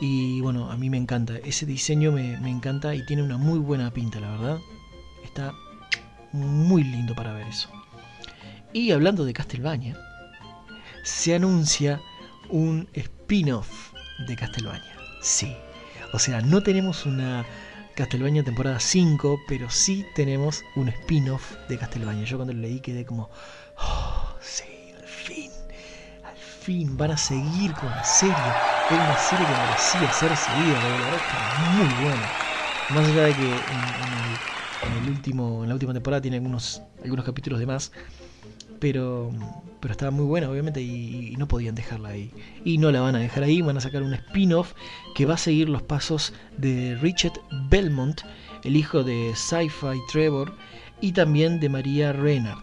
Y 0.00 0.40
bueno, 0.40 0.70
a 0.70 0.76
mí 0.76 0.90
me 0.90 0.96
encanta. 0.96 1.34
Ese 1.44 1.66
diseño 1.66 2.12
me, 2.12 2.38
me 2.38 2.50
encanta 2.50 2.94
y 2.94 3.04
tiene 3.06 3.22
una 3.22 3.36
muy 3.36 3.58
buena 3.58 3.92
pinta, 3.92 4.20
la 4.20 4.30
verdad. 4.30 4.58
Está 5.22 5.52
muy 6.32 6.82
lindo 6.82 7.14
para 7.14 7.32
ver 7.32 7.46
eso. 7.46 7.68
Y 8.78 8.92
hablando 8.92 9.24
de 9.24 9.32
Castlevania, 9.32 9.98
se 11.02 11.34
anuncia 11.34 12.00
un 12.48 12.88
spin-off 12.92 13.92
de 14.28 14.36
Castlevania. 14.36 14.96
Sí. 15.20 15.52
O 16.12 16.20
sea, 16.20 16.40
no 16.42 16.62
tenemos 16.62 17.04
una 17.04 17.44
Castlevania 17.96 18.44
temporada 18.44 18.78
5, 18.78 19.40
pero 19.48 19.68
sí 19.68 20.06
tenemos 20.14 20.62
un 20.76 20.90
spin-off 20.90 21.56
de 21.68 21.76
Castlevania. 21.76 22.24
Yo 22.24 22.36
cuando 22.38 22.54
lo 22.54 22.60
leí 22.60 22.78
quedé 22.78 23.04
como, 23.04 23.30
oh, 23.78 24.36
sí, 24.40 24.92
al 24.96 25.08
fin, 25.08 25.50
al 26.24 26.36
fin 26.36 26.96
van 26.96 27.10
a 27.10 27.16
seguir 27.16 27.74
con 27.74 27.96
la 27.96 28.04
serie. 28.04 28.54
Era 28.88 29.02
una 29.02 29.16
serie 29.16 29.48
que 29.48 29.56
merecía 29.56 30.12
ser 30.12 30.36
seguida, 30.36 30.80
porque 30.80 31.00
la 31.00 31.06
verdad 31.06 31.22
es 31.22 31.26
que 31.26 31.38
es 31.38 31.42
muy 31.42 31.94
buena. 31.94 32.32
Más 32.86 33.08
allá 33.08 33.24
de 33.24 33.34
que 33.34 33.72
en, 33.72 33.96
en 33.96 34.14
el, 34.14 34.40
en 34.82 34.94
el 34.94 35.10
último, 35.10 35.64
en 35.64 35.68
la 35.68 35.74
última 35.74 35.92
temporada 35.92 36.20
tiene 36.22 36.36
algunos, 36.36 36.80
algunos 37.02 37.26
capítulos 37.26 37.58
de 37.58 37.66
más, 37.66 37.90
pero, 38.78 39.30
pero 39.80 39.92
estaba 39.92 40.10
muy 40.10 40.24
buena, 40.24 40.50
obviamente, 40.50 40.80
y, 40.80 41.32
y 41.32 41.36
no 41.36 41.48
podían 41.48 41.74
dejarla 41.74 42.10
ahí. 42.10 42.30
Y 42.64 42.78
no 42.78 42.90
la 42.90 43.00
van 43.00 43.16
a 43.16 43.18
dejar 43.18 43.44
ahí, 43.44 43.62
van 43.62 43.76
a 43.76 43.80
sacar 43.80 44.02
un 44.02 44.14
spin-off 44.14 44.74
que 45.14 45.26
va 45.26 45.34
a 45.34 45.38
seguir 45.38 45.68
los 45.68 45.82
pasos 45.82 46.32
de 46.56 46.96
Richard 47.00 47.40
Belmont, 47.68 48.22
el 48.64 48.76
hijo 48.76 49.04
de 49.04 49.32
Sci-Fi 49.34 49.98
Trevor, 50.10 50.54
y 51.00 51.12
también 51.12 51.60
de 51.60 51.68
María 51.68 52.12
Reynard, 52.12 52.62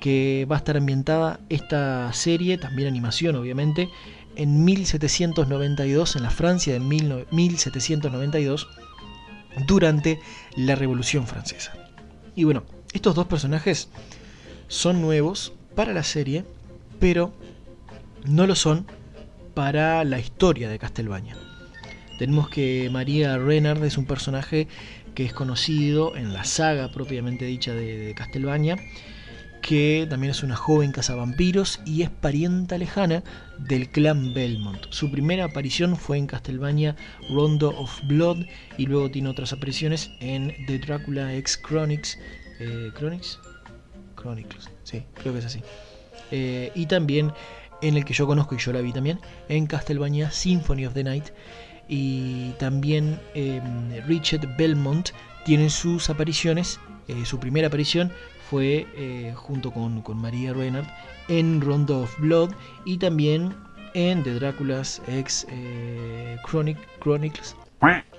que 0.00 0.46
va 0.50 0.56
a 0.56 0.58
estar 0.58 0.76
ambientada 0.76 1.40
esta 1.48 2.12
serie, 2.12 2.58
también 2.58 2.88
animación 2.88 3.36
obviamente, 3.36 3.88
en 4.36 4.64
1792, 4.64 6.16
en 6.16 6.22
la 6.22 6.30
Francia 6.30 6.72
de 6.74 6.80
1792, 6.80 8.68
durante 9.66 10.20
la 10.56 10.74
Revolución 10.74 11.26
Francesa. 11.26 11.72
Y 12.34 12.44
bueno, 12.44 12.64
estos 12.92 13.14
dos 13.14 13.26
personajes 13.26 13.88
son 14.68 15.00
nuevos 15.00 15.52
para 15.74 15.92
la 15.92 16.02
serie, 16.02 16.44
pero 16.98 17.32
no 18.24 18.46
lo 18.46 18.54
son 18.54 18.86
para 19.54 20.04
la 20.04 20.18
historia 20.18 20.68
de 20.68 20.78
Castelbaña. 20.78 21.36
Tenemos 22.18 22.48
que 22.48 22.88
María 22.90 23.38
Renard 23.38 23.84
es 23.84 23.98
un 23.98 24.06
personaje 24.06 24.68
que 25.14 25.24
es 25.24 25.32
conocido 25.32 26.16
en 26.16 26.32
la 26.32 26.44
saga 26.44 26.90
propiamente 26.90 27.44
dicha 27.44 27.72
de, 27.72 27.98
de 27.98 28.14
Castelbaña, 28.14 28.76
que 29.62 30.06
también 30.08 30.30
es 30.30 30.42
una 30.42 30.54
joven 30.54 30.92
cazavampiros 30.92 31.80
y 31.84 32.02
es 32.02 32.10
parienta 32.10 32.78
lejana 32.78 33.24
del 33.58 33.88
clan 33.88 34.32
Belmont. 34.32 34.86
Su 34.90 35.10
primera 35.10 35.44
aparición 35.44 35.96
fue 35.96 36.18
en 36.18 36.26
Castlevania 36.26 36.94
Rondo 37.30 37.70
of 37.76 38.00
Blood 38.06 38.44
y 38.78 38.86
luego 38.86 39.10
tiene 39.10 39.28
otras 39.28 39.52
apariciones 39.52 40.10
en 40.20 40.54
The 40.66 40.78
Drácula 40.78 41.34
X 41.34 41.58
Chronicles. 41.66 42.18
Eh, 42.60 42.90
¿Chronicles? 42.94 43.38
Sí, 44.82 45.02
creo 45.14 45.32
que 45.32 45.40
es 45.40 45.46
así. 45.46 45.60
Eh, 46.30 46.72
y 46.74 46.86
también 46.86 47.32
en 47.82 47.96
el 47.96 48.04
que 48.04 48.14
yo 48.14 48.26
conozco 48.26 48.54
y 48.54 48.58
yo 48.58 48.72
la 48.72 48.80
vi 48.80 48.92
también, 48.92 49.20
en 49.48 49.66
Castlevania 49.66 50.30
Symphony 50.30 50.86
of 50.86 50.94
the 50.94 51.04
Night. 51.04 51.26
Y 51.88 52.50
también 52.52 53.20
eh, 53.34 53.60
Richard 54.06 54.56
Belmont 54.56 55.10
tiene 55.44 55.70
sus 55.70 56.10
apariciones. 56.10 56.80
Eh, 57.08 57.24
su 57.24 57.38
primera 57.38 57.68
aparición 57.68 58.10
fue 58.50 58.86
eh, 58.96 59.32
junto 59.36 59.70
con, 59.70 60.02
con 60.02 60.18
María 60.18 60.52
Reynard 60.52 60.86
en 61.28 61.60
Rondo 61.60 62.02
of 62.02 62.18
Blood 62.20 62.50
y 62.84 62.98
también 62.98 63.54
en 63.94 64.22
The 64.22 64.34
Drácula's 64.34 65.00
X 65.06 65.46
eh, 65.50 66.36
Chronic, 66.44 66.78
Chronicles 67.00 67.56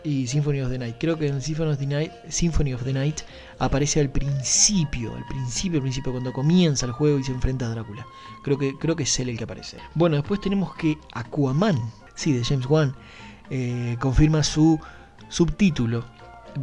y 0.04 0.28
Symphony 0.28 0.62
of 0.62 0.70
the 0.70 0.78
Night. 0.78 0.96
Creo 1.00 1.18
que 1.18 1.28
en 1.28 1.42
Symphony 1.42 1.72
of 1.72 1.80
the 1.80 1.86
Night, 1.86 2.12
Symphony 2.30 2.74
of 2.74 2.86
Night 2.86 3.22
aparece 3.60 4.00
al 4.00 4.10
principio, 4.10 5.14
al 5.14 5.26
principio, 5.26 5.78
al 5.78 5.82
principio, 5.82 6.12
cuando 6.14 6.32
comienza 6.32 6.86
el 6.86 6.94
juego 6.94 7.20
y 7.20 7.24
se 7.24 7.32
enfrenta 7.32 7.66
a 7.66 7.70
Drácula. 7.70 8.06
Creo 8.44 8.58
que, 8.58 8.78
creo 8.78 8.96
que 8.96 9.04
es 9.04 9.20
él 9.20 9.30
el 9.30 9.38
que 9.38 9.44
aparece. 9.44 9.78
Bueno, 9.96 10.16
después 10.16 10.40
tenemos 10.40 10.76
que 10.76 10.98
Aquaman, 11.14 11.78
sí, 12.16 12.32
de 12.32 12.44
James 12.44 12.68
Wan, 12.68 12.96
eh, 13.50 13.98
confirma 14.00 14.44
su 14.44 14.80
subtítulo. 15.30 16.06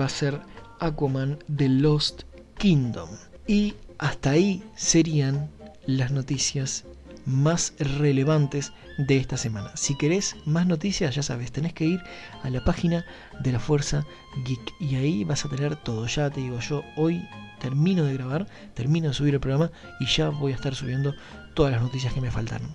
Va 0.00 0.06
a 0.06 0.08
ser 0.08 0.40
Aquaman 0.80 1.38
The 1.54 1.68
Lost 1.68 2.22
Kingdom. 2.56 3.10
Y 3.46 3.74
hasta 3.98 4.30
ahí 4.30 4.64
serían 4.74 5.50
las 5.86 6.12
noticias 6.12 6.84
más 7.26 7.74
relevantes 7.78 8.72
de 8.98 9.16
esta 9.16 9.36
semana. 9.36 9.70
Si 9.74 9.96
querés 9.96 10.36
más 10.44 10.66
noticias, 10.66 11.14
ya 11.14 11.22
sabes, 11.22 11.52
tenés 11.52 11.72
que 11.72 11.84
ir 11.84 12.02
a 12.42 12.50
la 12.50 12.64
página 12.64 13.04
de 13.40 13.52
la 13.52 13.60
Fuerza 13.60 14.06
Geek 14.44 14.74
y 14.80 14.96
ahí 14.96 15.24
vas 15.24 15.44
a 15.44 15.48
tener 15.48 15.76
todo. 15.76 16.06
Ya 16.06 16.30
te 16.30 16.40
digo, 16.40 16.60
yo 16.60 16.82
hoy 16.96 17.26
termino 17.60 18.04
de 18.04 18.14
grabar, 18.14 18.46
termino 18.74 19.08
de 19.08 19.14
subir 19.14 19.34
el 19.34 19.40
programa 19.40 19.70
y 20.00 20.06
ya 20.06 20.28
voy 20.28 20.52
a 20.52 20.54
estar 20.54 20.74
subiendo 20.74 21.14
todas 21.54 21.72
las 21.72 21.82
noticias 21.82 22.12
que 22.12 22.20
me 22.20 22.30
faltaron. 22.30 22.74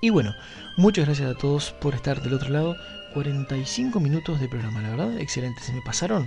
Y 0.00 0.10
bueno, 0.10 0.32
muchas 0.76 1.06
gracias 1.06 1.30
a 1.30 1.38
todos 1.38 1.72
por 1.80 1.94
estar 1.94 2.22
del 2.22 2.34
otro 2.34 2.50
lado. 2.50 2.76
45 3.14 3.98
minutos 3.98 4.40
de 4.40 4.48
programa, 4.48 4.80
la 4.82 4.90
verdad, 4.90 5.18
excelente. 5.18 5.60
Se 5.62 5.72
me 5.72 5.82
pasaron 5.82 6.26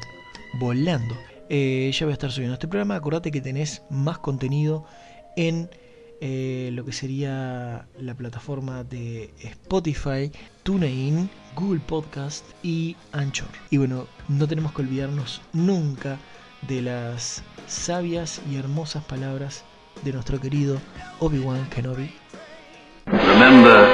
volando. 0.59 1.15
Eh, 1.49 1.91
ya 1.93 2.05
voy 2.05 2.11
a 2.11 2.13
estar 2.13 2.31
subiendo 2.31 2.55
este 2.55 2.67
programa. 2.67 2.95
Acordate 2.95 3.31
que 3.31 3.41
tenés 3.41 3.83
más 3.89 4.19
contenido 4.19 4.85
en 5.37 5.69
eh, 6.23 6.69
lo 6.73 6.85
que 6.85 6.91
sería 6.91 7.87
la 7.99 8.13
plataforma 8.13 8.83
de 8.83 9.33
Spotify, 9.39 10.31
TuneIn, 10.61 11.31
Google 11.55 11.79
Podcast 11.79 12.45
y 12.61 12.95
Anchor. 13.11 13.47
Y 13.71 13.77
bueno, 13.77 14.05
no 14.27 14.47
tenemos 14.47 14.71
que 14.71 14.83
olvidarnos 14.83 15.41
nunca 15.51 16.19
de 16.67 16.83
las 16.83 17.41
sabias 17.65 18.39
y 18.51 18.57
hermosas 18.57 19.03
palabras 19.03 19.63
de 20.03 20.13
nuestro 20.13 20.39
querido 20.39 20.79
Obi-Wan 21.21 21.67
Kenobi. 21.71 22.11
Remember, 23.07 23.87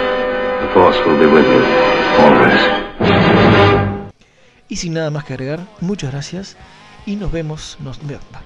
the 0.60 0.68
Force 0.74 1.00
will 1.08 1.18
be 1.18 1.28
with 1.28 1.46
you, 1.46 1.62
always. 2.20 2.62
Y 4.68 4.76
sin 4.76 4.96
nada 4.96 5.10
más 5.12 5.24
que 5.24 5.32
agregar, 5.32 5.66
muchas 5.80 6.12
gracias 6.12 6.58
y 7.06 7.16
nos 7.16 7.32
vemos, 7.32 7.78
nos, 7.80 8.02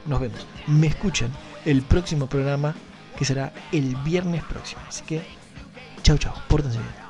nos 0.06 0.20
vemos, 0.20 0.46
me 0.68 0.86
escuchan 0.86 1.32
el 1.66 1.82
próximo 1.82 2.28
programa 2.28 2.76
que 3.22 3.26
será 3.26 3.54
el 3.72 3.96
viernes 3.98 4.44
próximo. 4.44 4.82
Así 4.88 5.04
que, 5.04 5.22
chao, 6.02 6.18
chao, 6.18 6.34
pórtense 6.48 6.80
bien. 6.80 7.01